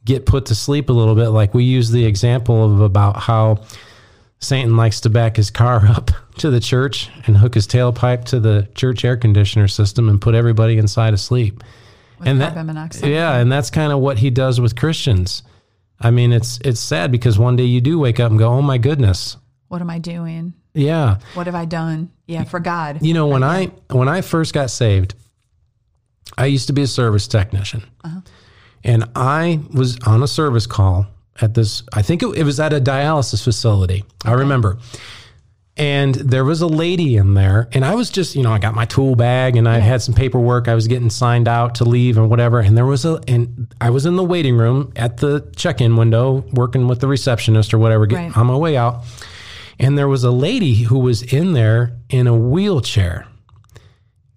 get 0.06 0.26
put 0.26 0.48
to 0.48 0.56
sleep 0.56 0.90
a 0.90 0.94
little 0.94 1.16
bit. 1.16 1.30
Like 1.30 1.54
we 1.54 1.64
use 1.64 1.92
the 1.92 2.06
example 2.06 2.64
of 2.64 2.82
about 2.82 3.18
how 3.18 3.62
Satan 4.40 4.76
likes 4.76 5.02
to 5.02 5.10
back 5.10 5.38
his 5.38 5.50
car 5.50 5.86
up 5.88 6.12
to 6.38 6.50
the 6.50 6.60
church 6.60 7.10
and 7.26 7.38
hook 7.38 7.56
his 7.56 7.68
tailpipe 7.68 8.26
to 8.26 8.40
the 8.40 8.68
church 8.76 9.06
air 9.06 9.18
conditioner 9.18 9.68
system 9.68 10.10
and 10.10 10.22
put 10.22 10.36
everybody 10.36 10.78
inside 10.78 11.14
asleep. 11.14 11.64
and 12.26 12.40
carbon 12.40 12.68
monoxide. 12.68 13.10
yeah, 13.10 13.38
and 13.38 13.52
that's 13.52 13.70
kind 13.70 13.92
of 13.92 14.00
what 14.00 14.20
he 14.20 14.30
does 14.30 14.60
with 14.60 14.76
Christians. 14.76 15.44
I 16.00 16.12
mean, 16.12 16.34
it's 16.34 16.60
it's 16.66 16.80
sad 16.82 17.12
because 17.12 17.40
one 17.40 17.56
day 17.56 17.64
you 17.64 17.80
do 17.80 17.98
wake 18.00 18.20
up 18.20 18.30
and 18.30 18.40
go, 18.40 18.50
"Oh 18.50 18.62
my 18.62 18.78
goodness." 18.78 19.38
What 19.70 19.82
am 19.82 19.90
I 19.90 20.00
doing? 20.00 20.54
Yeah. 20.74 21.18
What 21.34 21.46
have 21.48 21.56
I 21.56 21.66
done? 21.66 22.12
Yeah, 22.28 22.44
for 22.44 22.60
God. 22.60 23.02
You 23.02 23.14
know, 23.14 23.28
when 23.28 23.44
I 23.44 23.68
when 23.90 24.10
I 24.10 24.22
first 24.22 24.54
got 24.54 24.70
saved, 24.70 25.16
I 26.38 26.48
used 26.48 26.68
to 26.68 26.74
be 26.74 26.82
a 26.82 26.88
service 26.88 27.28
technician, 27.28 27.84
uh-huh. 28.04 28.22
And 28.84 29.06
I 29.16 29.60
was 29.74 29.98
on 30.06 30.24
a 30.24 30.28
service 30.28 30.66
call 30.68 31.08
at 31.42 31.54
this. 31.54 31.84
I 31.94 32.02
think 32.02 32.22
it, 32.24 32.28
it 32.38 32.44
was 32.44 32.60
at 32.60 32.74
a 32.74 32.80
dialysis 32.82 33.44
facility. 33.44 34.04
I 34.26 34.34
remember, 34.34 34.78
and 35.76 36.14
there 36.14 36.46
was 36.46 36.62
a 36.62 36.68
lady 36.68 37.16
in 37.18 37.34
there, 37.34 37.68
and 37.72 37.84
I 37.84 37.96
was 37.96 38.12
just, 38.12 38.36
you 38.36 38.44
know, 38.44 38.52
I 38.52 38.60
got 38.60 38.76
my 38.76 38.86
tool 38.86 39.16
bag 39.16 39.56
and 39.56 39.68
I 39.68 39.80
had 39.80 40.04
some 40.04 40.14
paperwork. 40.14 40.68
I 40.68 40.76
was 40.76 40.88
getting 40.88 41.10
signed 41.10 41.48
out 41.48 41.76
to 41.76 41.84
leave 41.86 42.18
and 42.18 42.30
whatever, 42.30 42.60
and 42.60 42.78
there 42.78 42.86
was 42.86 43.06
a, 43.06 43.20
and 43.28 43.74
I 43.82 43.90
was 43.90 44.06
in 44.06 44.16
the 44.16 44.24
waiting 44.24 44.56
room 44.58 44.94
at 44.96 45.18
the 45.18 45.50
check-in 45.56 45.96
window 45.96 46.46
working 46.54 46.88
with 46.88 47.00
the 47.00 47.08
receptionist 47.08 47.74
or 47.74 47.80
whatever, 47.80 48.06
get, 48.06 48.18
Right. 48.18 48.38
on 48.38 48.46
my 48.48 48.56
way 48.56 48.78
out. 48.78 49.04
And 49.80 49.98
there 49.98 50.08
was 50.08 50.24
a 50.24 50.30
lady 50.32 50.84
who 50.84 51.00
was 51.00 51.24
in 51.24 51.54
there 51.54 51.96
in 52.10 52.28
a 52.28 52.36
wheelchair. 52.36 53.26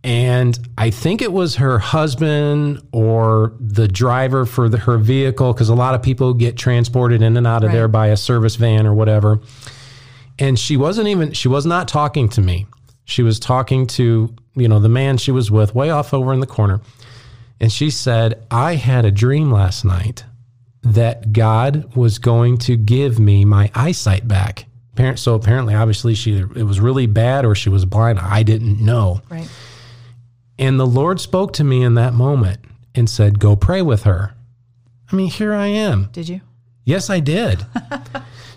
And 0.07 0.57
I 0.79 0.91
think 0.91 1.21
it 1.21 1.33
was 1.33 1.57
her 1.57 1.81
husband 1.81 2.81
or 2.93 3.53
the 3.59 3.89
driver 3.89 4.47
for 4.47 4.69
the, 4.69 4.79
her 4.79 4.99
vehicle, 4.99 5.53
because 5.53 5.69
a 5.69 5.75
lot 5.75 5.97
of 5.97 6.03
people 6.03 6.33
get 6.33 6.57
transported 6.57 7.23
in 7.23 7.37
and 7.37 7.45
out 7.45 7.65
of 7.65 7.69
Right. 7.69 7.75
there 7.75 7.89
by 7.89 8.07
a 8.09 8.17
service 8.17 8.55
van 8.55 8.87
or 8.87 8.95
whatever. 8.95 9.41
And 10.39 10.57
she 10.59 10.77
wasn't 10.77 11.09
even, 11.09 11.33
she 11.33 11.49
was 11.49 11.67
not 11.67 11.89
talking 11.89 12.29
to 12.31 12.41
me. 12.41 12.67
She 13.05 13.25
was 13.25 13.41
talking 13.41 13.87
to, 13.89 14.33
you 14.55 14.69
know, 14.69 14.79
the 14.79 14.89
man 14.89 15.17
she 15.17 15.33
was 15.33 15.51
with 15.51 15.75
way 15.75 15.91
off 15.91 16.15
over 16.15 16.33
in 16.33 16.39
the 16.39 16.47
corner. 16.47 16.81
And 17.61 17.73
she 17.73 17.91
said, 17.91 18.47
I 18.49 18.77
had 18.77 19.05
a 19.05 19.11
dream 19.11 19.51
last 19.51 19.85
night 19.85 20.25
that 20.83 21.33
God 21.33 21.97
was 21.97 22.21
going 22.21 22.59
to 22.59 22.77
give 22.77 23.19
me 23.19 23.45
my 23.45 23.73
eyesight 23.75 24.29
back. 24.29 24.67
So 25.17 25.35
apparently, 25.35 25.75
obviously, 25.75 26.15
she 26.15 26.39
it 26.39 26.63
was 26.63 26.79
really 26.81 27.07
bad 27.07 27.45
or 27.45 27.55
she 27.55 27.69
was 27.69 27.85
blind. 27.85 28.19
I 28.19 28.43
didn't 28.43 28.81
know. 28.81 29.21
Right. 29.29 29.49
And 30.59 30.81
the 30.81 30.87
Lord 30.87 31.21
spoke 31.21 31.53
to 31.55 31.65
me 31.65 31.83
in 31.83 31.95
that 31.95 32.15
moment 32.15 32.59
and 32.95 33.09
said, 33.11 33.39
Go 33.39 33.57
pray 33.57 33.83
with 33.83 34.05
her. 34.05 34.35
I 35.13 35.17
mean, 35.17 35.29
here 35.29 35.53
I 35.55 35.67
am. 35.67 36.09
Did 36.13 36.29
you? 36.29 36.41
Yes, 36.85 37.11
I 37.11 37.21
did. 37.21 37.65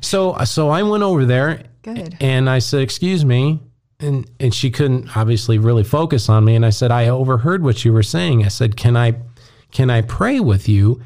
so 0.01 0.37
so 0.45 0.69
I 0.69 0.83
went 0.83 1.03
over 1.03 1.25
there 1.25 1.63
Good. 1.81 2.17
and 2.21 2.49
I 2.49 2.59
said, 2.59 2.81
Excuse 2.81 3.25
me. 3.25 3.59
And 3.99 4.29
and 4.39 4.53
she 4.53 4.71
couldn't 4.71 5.15
obviously 5.17 5.57
really 5.57 5.83
focus 5.83 6.29
on 6.29 6.45
me. 6.45 6.55
And 6.55 6.65
I 6.65 6.69
said, 6.69 6.91
I 6.91 7.09
overheard 7.09 7.63
what 7.63 7.83
you 7.83 7.91
were 7.91 8.03
saying. 8.03 8.45
I 8.45 8.47
said, 8.47 8.77
Can 8.77 8.95
I 8.95 9.15
can 9.71 9.89
I 9.89 10.01
pray 10.01 10.39
with 10.39 10.69
you? 10.69 11.01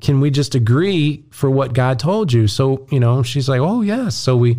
Can 0.00 0.20
we 0.20 0.30
just 0.30 0.54
agree 0.54 1.24
for 1.30 1.50
what 1.50 1.72
God 1.72 1.98
told 1.98 2.32
you? 2.32 2.46
So, 2.46 2.86
you 2.90 3.00
know, 3.00 3.22
she's 3.22 3.48
like, 3.48 3.60
Oh 3.60 3.82
yes. 3.82 4.14
So 4.16 4.36
we 4.36 4.56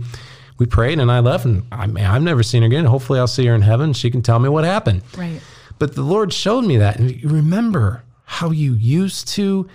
we 0.59 0.65
prayed 0.65 0.99
and 0.99 1.11
I 1.11 1.19
left 1.19 1.45
and 1.45 1.63
I 1.71 1.87
mean, 1.87 2.05
I've 2.05 2.21
never 2.21 2.43
seen 2.43 2.61
her 2.61 2.67
again. 2.67 2.85
Hopefully 2.85 3.17
I'll 3.17 3.27
see 3.27 3.45
her 3.47 3.55
in 3.55 3.61
heaven. 3.61 3.93
She 3.93 4.11
can 4.11 4.21
tell 4.21 4.39
me 4.39 4.49
what 4.49 4.65
happened. 4.65 5.01
Right. 5.17 5.41
But 5.79 5.95
the 5.95 6.01
Lord 6.03 6.31
showed 6.33 6.61
me 6.65 6.77
that. 6.77 6.99
And 6.99 7.23
remember 7.23 8.03
how 8.25 8.51
you 8.51 8.73
used 8.73 9.29
to 9.29 9.67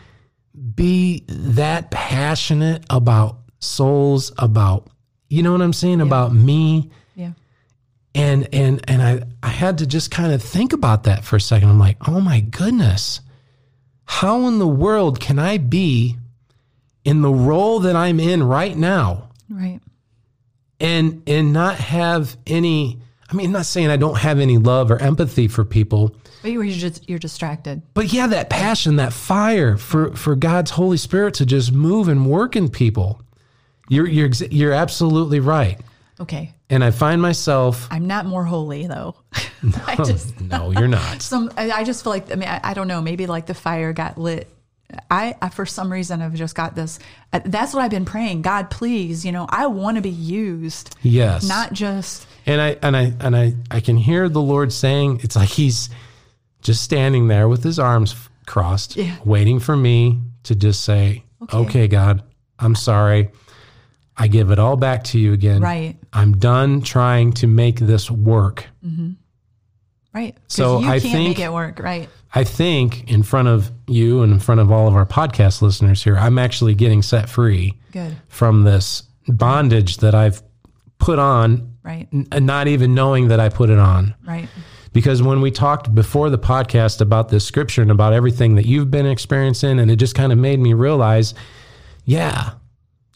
be 0.74 1.24
that 1.28 1.90
passionate 1.90 2.84
about 2.90 3.38
souls, 3.58 4.30
about, 4.38 4.88
you 5.28 5.42
know 5.42 5.50
what 5.52 5.62
I'm 5.62 5.72
saying, 5.72 6.00
about 6.00 6.32
me. 6.34 6.90
Yeah. 7.16 7.32
And 8.14 8.48
and 8.54 8.84
and 8.88 9.02
I, 9.02 9.22
I 9.42 9.48
had 9.48 9.78
to 9.78 9.86
just 9.86 10.10
kind 10.10 10.32
of 10.32 10.42
think 10.42 10.72
about 10.72 11.04
that 11.04 11.24
for 11.24 11.36
a 11.36 11.40
second. 11.40 11.68
I'm 11.70 11.78
like, 11.80 12.08
oh 12.08 12.20
my 12.20 12.40
goodness, 12.40 13.20
how 14.04 14.46
in 14.46 14.58
the 14.60 14.68
world 14.68 15.18
can 15.18 15.38
I 15.38 15.58
be 15.58 16.16
in 17.04 17.22
the 17.22 17.32
role 17.32 17.80
that 17.80 17.96
I'm 17.96 18.20
in 18.20 18.42
right 18.42 18.76
now 18.76 19.30
Right. 19.50 19.80
and 20.80 21.22
and 21.26 21.52
not 21.52 21.76
have 21.76 22.36
any 22.46 22.98
I 23.30 23.34
mean, 23.34 23.46
I'm 23.46 23.52
not 23.52 23.66
saying 23.66 23.88
I 23.90 23.96
don't 23.96 24.18
have 24.18 24.38
any 24.38 24.58
love 24.58 24.90
or 24.90 24.98
empathy 25.00 25.48
for 25.48 25.64
people, 25.64 26.14
But 26.42 26.52
you 26.52 26.58
were 26.58 26.66
just 26.66 27.08
you're 27.08 27.18
distracted. 27.18 27.82
but 27.94 28.12
yeah, 28.12 28.26
that 28.28 28.50
passion, 28.50 28.96
that 28.96 29.12
fire 29.12 29.76
for 29.76 30.14
for 30.14 30.36
God's 30.36 30.72
Holy 30.72 30.96
Spirit 30.98 31.34
to 31.34 31.46
just 31.46 31.72
move 31.72 32.08
and 32.08 32.26
work 32.26 32.54
in 32.56 32.68
people. 32.68 33.20
You're 33.88 34.06
you're 34.06 34.28
you're 34.50 34.72
absolutely 34.72 35.40
right. 35.40 35.80
Okay. 36.20 36.52
And 36.70 36.82
I 36.84 36.90
find 36.90 37.20
myself 37.20 37.88
I'm 37.90 38.06
not 38.06 38.24
more 38.26 38.44
holy 38.44 38.86
though. 38.86 39.14
I 39.86 39.96
just 39.96 40.38
no, 40.40 40.70
you're 40.70 40.88
not. 40.88 41.22
some 41.32 41.50
I 41.56 41.70
I 41.70 41.84
just 41.84 42.04
feel 42.04 42.12
like 42.12 42.30
I 42.30 42.34
mean 42.36 42.48
I, 42.48 42.60
I 42.62 42.74
don't 42.74 42.88
know 42.88 43.00
maybe 43.00 43.26
like 43.26 43.46
the 43.46 43.54
fire 43.54 43.92
got 43.92 44.18
lit 44.18 44.48
I, 45.10 45.34
I 45.42 45.48
for 45.48 45.66
some 45.66 45.90
reason 45.90 46.20
have 46.20 46.34
just 46.34 46.54
got 46.54 46.74
this. 46.76 46.98
uh, 47.32 47.40
That's 47.44 47.74
what 47.74 47.82
I've 47.82 47.90
been 47.90 48.04
praying. 48.04 48.42
God, 48.42 48.70
please, 48.70 49.24
you 49.24 49.32
know, 49.32 49.46
I 49.48 49.66
want 49.66 49.96
to 49.96 50.02
be 50.02 50.10
used, 50.10 50.94
Yes. 51.02 51.48
not 51.48 51.72
just 51.72 52.26
And 52.46 52.60
I 52.60 52.76
and 52.82 52.96
I 52.96 53.12
and 53.20 53.36
I 53.36 53.54
I 53.70 53.80
can 53.80 53.96
hear 53.96 54.28
the 54.28 54.40
Lord 54.42 54.72
saying 54.72 55.20
it's 55.22 55.36
like 55.36 55.48
he's 55.48 55.88
just 56.62 56.82
standing 56.82 57.28
there 57.28 57.48
with 57.48 57.62
his 57.62 57.78
arms 57.78 58.14
crossed, 58.46 58.96
Yeah. 58.96 59.16
waiting 59.24 59.58
for 59.60 59.76
me 59.76 60.20
to 60.44 60.54
just 60.54 60.82
say, 60.82 61.24
Okay. 61.42 61.56
"Okay, 61.58 61.88
God, 61.88 62.22
I'm 62.58 62.74
sorry. 62.74 63.30
I 64.16 64.28
give 64.28 64.50
it 64.50 64.58
all 64.58 64.76
back 64.76 65.04
to 65.04 65.18
you 65.18 65.32
again. 65.32 65.60
right, 65.60 65.96
I'm 66.12 66.36
done 66.38 66.82
trying 66.82 67.32
to 67.34 67.46
make 67.46 67.80
this 67.80 68.10
work." 68.10 68.66
Mm-hmm. 68.86 69.12
Right. 70.14 70.36
So 70.46 70.78
you 70.80 70.86
I 70.86 71.00
can't 71.00 71.02
think- 71.12 71.28
make 71.38 71.40
it 71.40 71.52
work, 71.52 71.80
right? 71.80 72.08
I 72.36 72.44
think 72.44 73.10
in 73.10 73.22
front 73.22 73.48
of 73.48 73.70
you 73.88 74.22
and 74.22 74.32
in 74.32 74.38
front 74.40 74.60
of 74.60 74.70
all 74.70 74.86
of 74.88 74.94
our 74.94 75.06
podcast 75.06 75.62
listeners 75.62 76.02
here, 76.04 76.16
I'm 76.16 76.38
actually 76.38 76.74
getting 76.74 77.00
set 77.02 77.28
free 77.28 77.78
Good, 77.92 78.16
from 78.28 78.64
this 78.64 79.04
bondage 79.28 79.98
that 79.98 80.14
I've 80.14 80.42
put 80.98 81.18
on, 81.18 81.73
right, 81.84 82.08
n- 82.12 82.26
uh, 82.32 82.40
not 82.40 82.66
even 82.68 82.94
knowing 82.94 83.28
that 83.28 83.38
I 83.40 83.48
put 83.48 83.70
it 83.70 83.78
on. 83.78 84.14
right, 84.26 84.48
because 84.92 85.22
when 85.22 85.40
we 85.40 85.50
talked 85.50 85.94
before 85.94 86.30
the 86.30 86.38
podcast 86.38 87.00
about 87.00 87.28
this 87.28 87.44
scripture 87.44 87.82
and 87.82 87.90
about 87.90 88.12
everything 88.12 88.54
that 88.56 88.66
you've 88.66 88.90
been 88.90 89.06
experiencing 89.06 89.78
and 89.80 89.90
it 89.90 89.96
just 89.96 90.14
kind 90.14 90.32
of 90.32 90.38
made 90.38 90.58
me 90.60 90.72
realize 90.72 91.34
yeah 92.04 92.52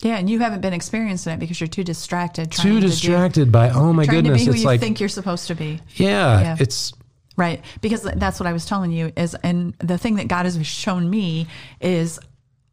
yeah. 0.01 0.17
And 0.17 0.31
you 0.31 0.39
haven't 0.39 0.61
been 0.61 0.73
experiencing 0.75 1.33
it 1.33 1.41
because 1.41 1.61
you're 1.61 1.67
too 1.67 1.83
distracted, 1.83 2.53
trying 2.53 2.67
too 2.69 2.75
to 2.77 2.81
do- 2.83 2.87
distracted 2.87 3.51
by 3.51 3.71
oh 3.71 3.93
my 3.93 4.07
goodness 4.07 4.35
to 4.35 4.39
be 4.39 4.45
who 4.45 4.51
it's 4.53 4.61
you 4.61 4.67
like 4.67 4.79
think 4.81 5.01
you're 5.01 5.09
supposed 5.09 5.49
to 5.49 5.57
be. 5.57 5.81
yeah, 5.97 6.41
Yeah. 6.41 6.57
it's 6.61 6.93
Right. 7.37 7.65
Because 7.81 8.03
that's 8.03 8.39
what 8.41 8.47
I 8.49 8.53
was 8.53 8.65
telling 8.67 8.91
you 8.93 9.13
is 9.17 9.35
and 9.43 9.75
the 9.79 9.99
thing 9.99 10.15
that 10.17 10.27
God 10.29 10.45
has 10.45 10.65
shown 10.67 11.09
me 11.11 11.47
is 11.81 12.19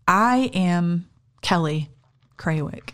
I 0.07 0.51
am 0.53 1.07
Kelly 1.41 1.89
Craywick. 2.37 2.93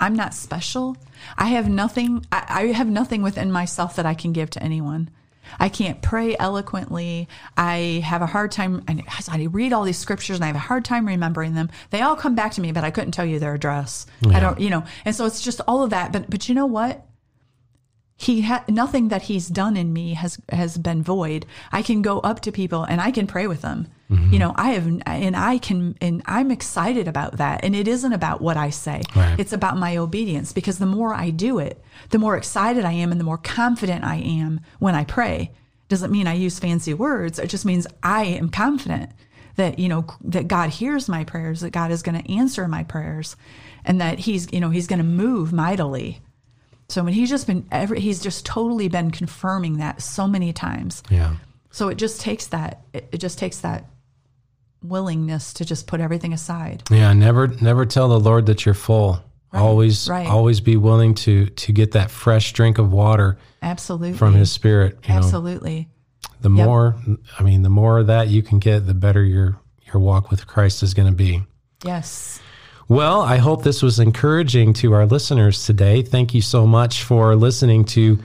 I'm 0.00 0.14
not 0.14 0.34
special. 0.34 0.96
I 1.36 1.48
have 1.48 1.68
nothing 1.68 2.26
I, 2.32 2.44
I 2.48 2.66
have 2.72 2.88
nothing 2.88 3.22
within 3.22 3.52
myself 3.52 3.96
that 3.96 4.06
I 4.06 4.14
can 4.14 4.32
give 4.32 4.50
to 4.50 4.62
anyone. 4.62 5.10
I 5.58 5.68
can't 5.68 6.00
pray 6.00 6.36
eloquently. 6.38 7.28
I 7.56 8.02
have 8.04 8.22
a 8.22 8.26
hard 8.26 8.52
time. 8.52 8.84
I, 8.86 9.02
I 9.28 9.42
read 9.44 9.72
all 9.72 9.84
these 9.84 9.98
scriptures 9.98 10.36
and 10.36 10.44
I 10.44 10.48
have 10.48 10.56
a 10.56 10.60
hard 10.60 10.84
time 10.84 11.06
remembering 11.06 11.54
them. 11.54 11.70
They 11.90 12.02
all 12.02 12.14
come 12.16 12.34
back 12.34 12.52
to 12.52 12.60
me, 12.60 12.72
but 12.72 12.84
I 12.84 12.90
couldn't 12.90 13.12
tell 13.12 13.26
you 13.26 13.38
their 13.38 13.54
address. 13.54 14.06
I 14.26 14.40
don't, 14.40 14.60
you 14.60 14.70
know. 14.70 14.84
And 15.04 15.14
so 15.14 15.26
it's 15.26 15.42
just 15.42 15.60
all 15.66 15.82
of 15.82 15.90
that. 15.90 16.12
But 16.12 16.30
but 16.30 16.48
you 16.48 16.54
know 16.54 16.66
what? 16.66 17.06
he 18.20 18.42
had 18.42 18.68
nothing 18.68 19.08
that 19.08 19.22
he's 19.22 19.48
done 19.48 19.78
in 19.78 19.94
me 19.94 20.12
has 20.12 20.38
has 20.50 20.76
been 20.76 21.02
void 21.02 21.46
i 21.72 21.80
can 21.80 22.02
go 22.02 22.20
up 22.20 22.40
to 22.40 22.52
people 22.52 22.84
and 22.84 23.00
i 23.00 23.10
can 23.10 23.26
pray 23.26 23.46
with 23.46 23.62
them 23.62 23.88
Mm-hmm. 24.10 24.32
you 24.32 24.38
know 24.40 24.52
i 24.56 24.70
have 24.72 24.86
and 25.06 25.36
i 25.36 25.58
can 25.58 25.96
and 26.00 26.20
i'm 26.26 26.50
excited 26.50 27.06
about 27.06 27.36
that. 27.36 27.64
And 27.64 27.76
it 27.76 27.86
isn't 27.86 28.12
about 28.12 28.40
what 28.40 28.56
i 28.56 28.70
say. 28.70 29.02
Right. 29.14 29.38
it's 29.38 29.52
about 29.52 29.76
my 29.76 29.96
obedience 29.98 30.52
because 30.52 30.78
the 30.78 30.86
more 30.86 31.14
i 31.14 31.30
do 31.30 31.60
it 31.60 31.80
the 32.08 32.18
more 32.18 32.36
excited 32.36 32.84
i 32.84 32.90
am 32.92 33.12
and 33.12 33.20
the 33.20 33.24
more 33.24 33.38
confident 33.38 34.02
i 34.04 34.16
am 34.16 34.60
when 34.80 34.94
i 34.96 35.04
pray. 35.04 35.52
Doesn't 35.88 36.10
mean 36.10 36.26
i 36.26 36.34
use 36.34 36.58
fancy 36.58 36.92
words. 36.92 37.38
It 37.38 37.48
just 37.50 37.64
means 37.64 37.86
i 38.02 38.24
am 38.24 38.48
confident 38.48 39.10
that 39.56 39.78
you 39.78 39.88
know 39.88 40.04
that 40.24 40.48
god 40.48 40.70
hears 40.70 41.08
my 41.08 41.22
prayers 41.22 41.60
that 41.60 41.70
god 41.70 41.90
is 41.92 42.02
going 42.02 42.20
to 42.20 42.32
answer 42.32 42.66
my 42.66 42.82
prayers 42.84 43.36
and 43.84 44.00
that 44.00 44.18
he's 44.18 44.52
you 44.52 44.58
know 44.60 44.70
he's 44.70 44.86
going 44.88 44.98
to 44.98 45.04
move 45.04 45.52
mightily. 45.52 46.20
So 46.88 47.04
when 47.04 47.12
he's 47.12 47.30
just 47.30 47.46
been 47.46 47.64
every 47.70 48.00
he's 48.00 48.20
just 48.20 48.44
totally 48.44 48.88
been 48.88 49.12
confirming 49.12 49.76
that 49.78 50.02
so 50.02 50.26
many 50.26 50.52
times. 50.52 51.02
yeah. 51.10 51.36
So 51.72 51.86
it 51.88 51.94
just 51.94 52.20
takes 52.20 52.48
that 52.48 52.80
it, 52.92 53.08
it 53.12 53.18
just 53.18 53.38
takes 53.38 53.60
that 53.60 53.84
willingness 54.82 55.52
to 55.54 55.64
just 55.64 55.86
put 55.86 56.00
everything 56.00 56.32
aside. 56.32 56.82
yeah 56.90 57.12
never 57.12 57.48
never 57.48 57.84
tell 57.84 58.08
the 58.08 58.18
lord 58.18 58.46
that 58.46 58.64
you're 58.64 58.74
full 58.74 59.22
always 59.52 60.08
right. 60.08 60.26
always 60.28 60.60
be 60.60 60.76
willing 60.76 61.14
to 61.14 61.46
to 61.46 61.72
get 61.72 61.92
that 61.92 62.10
fresh 62.10 62.52
drink 62.52 62.78
of 62.78 62.92
water 62.92 63.36
Absolutely. 63.62 64.12
from 64.14 64.34
his 64.34 64.50
spirit 64.50 64.98
you 65.02 65.10
know 65.10 65.16
Absolutely. 65.16 65.88
the 66.40 66.48
more 66.48 66.96
i 67.38 67.42
mean 67.42 67.62
the 67.62 67.70
more 67.70 67.98
of 67.98 68.06
that 68.06 68.28
you 68.28 68.42
can 68.42 68.58
get 68.58 68.86
the 68.86 68.94
better 68.94 69.22
your 69.24 69.58
your 69.92 70.00
walk 70.00 70.30
with 70.30 70.46
christ 70.46 70.82
is 70.82 70.94
going 70.94 71.08
to 71.08 71.14
be 71.14 71.42
Yes. 71.84 72.40
Well, 72.88 73.22
I 73.22 73.36
hope 73.36 73.62
this 73.62 73.82
was 73.82 73.98
encouraging 73.98 74.72
to 74.74 74.92
our 74.92 75.06
listeners 75.06 75.64
today. 75.64 76.02
Thank 76.02 76.34
you 76.34 76.42
so 76.42 76.66
much 76.66 77.04
for 77.04 77.36
listening 77.36 77.84
to 77.86 78.18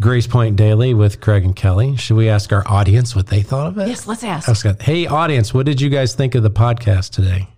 Grace 0.00 0.26
Point 0.26 0.56
Daily 0.56 0.92
with 0.92 1.20
Craig 1.20 1.44
and 1.44 1.54
Kelly. 1.54 1.96
Should 1.96 2.16
we 2.16 2.28
ask 2.28 2.52
our 2.52 2.66
audience 2.66 3.14
what 3.14 3.28
they 3.28 3.42
thought 3.42 3.68
of 3.68 3.78
it? 3.78 3.88
Yes, 3.88 4.06
let's 4.06 4.24
ask. 4.24 4.48
Ask 4.48 4.66
it. 4.66 4.82
Hey, 4.82 5.06
audience, 5.06 5.54
what 5.54 5.66
did 5.66 5.80
you 5.80 5.88
guys 5.88 6.14
think 6.14 6.34
of 6.34 6.42
the 6.42 6.50
podcast 6.50 7.10
today? 7.10 7.48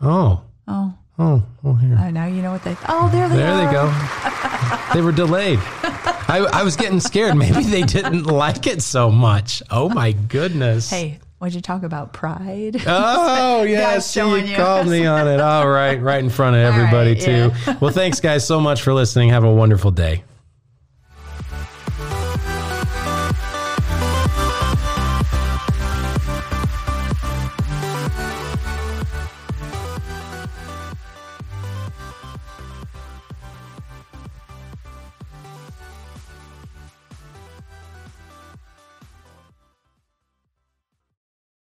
Oh, 0.00 0.42
Oh, 0.70 0.92
oh, 1.18 1.42
well, 1.62 1.74
here. 1.74 1.96
I 1.98 2.10
now 2.10 2.26
you 2.26 2.42
know 2.42 2.52
what 2.52 2.62
they 2.62 2.76
Oh, 2.88 3.08
there 3.10 3.28
they 3.28 3.36
There 3.36 3.52
are. 3.52 3.66
they 3.66 3.72
go. 3.72 4.94
they 4.94 5.00
were 5.02 5.12
delayed. 5.12 5.58
I, 6.30 6.46
I 6.52 6.62
was 6.62 6.76
getting 6.76 7.00
scared. 7.00 7.36
Maybe 7.36 7.62
they 7.64 7.82
didn't 7.82 8.24
like 8.26 8.66
it 8.66 8.82
so 8.82 9.10
much. 9.10 9.62
Oh, 9.70 9.88
my 9.88 10.12
goodness. 10.12 10.90
Hey, 10.90 11.20
what'd 11.38 11.54
you 11.54 11.62
talk 11.62 11.82
about? 11.84 12.12
Pride? 12.12 12.82
Oh 12.86 13.62
yes, 13.68 14.12
showing 14.12 14.44
you 14.44 14.50
you. 14.50 14.56
called 14.56 14.88
me 14.88 15.06
on 15.06 15.26
it. 15.26 15.40
All 15.40 15.66
right, 15.68 16.00
right 16.00 16.22
in 16.22 16.28
front 16.30 16.56
of 16.56 16.62
everybody 16.62 17.14
right, 17.14 17.20
too. 17.64 17.74
Well, 17.80 17.92
thanks 17.92 18.20
guys 18.20 18.46
so 18.46 18.60
much 18.60 18.82
for 18.82 18.92
listening. 18.92 19.30
Have 19.30 19.44
a 19.44 19.52
wonderful 19.52 19.90
day. 19.90 20.22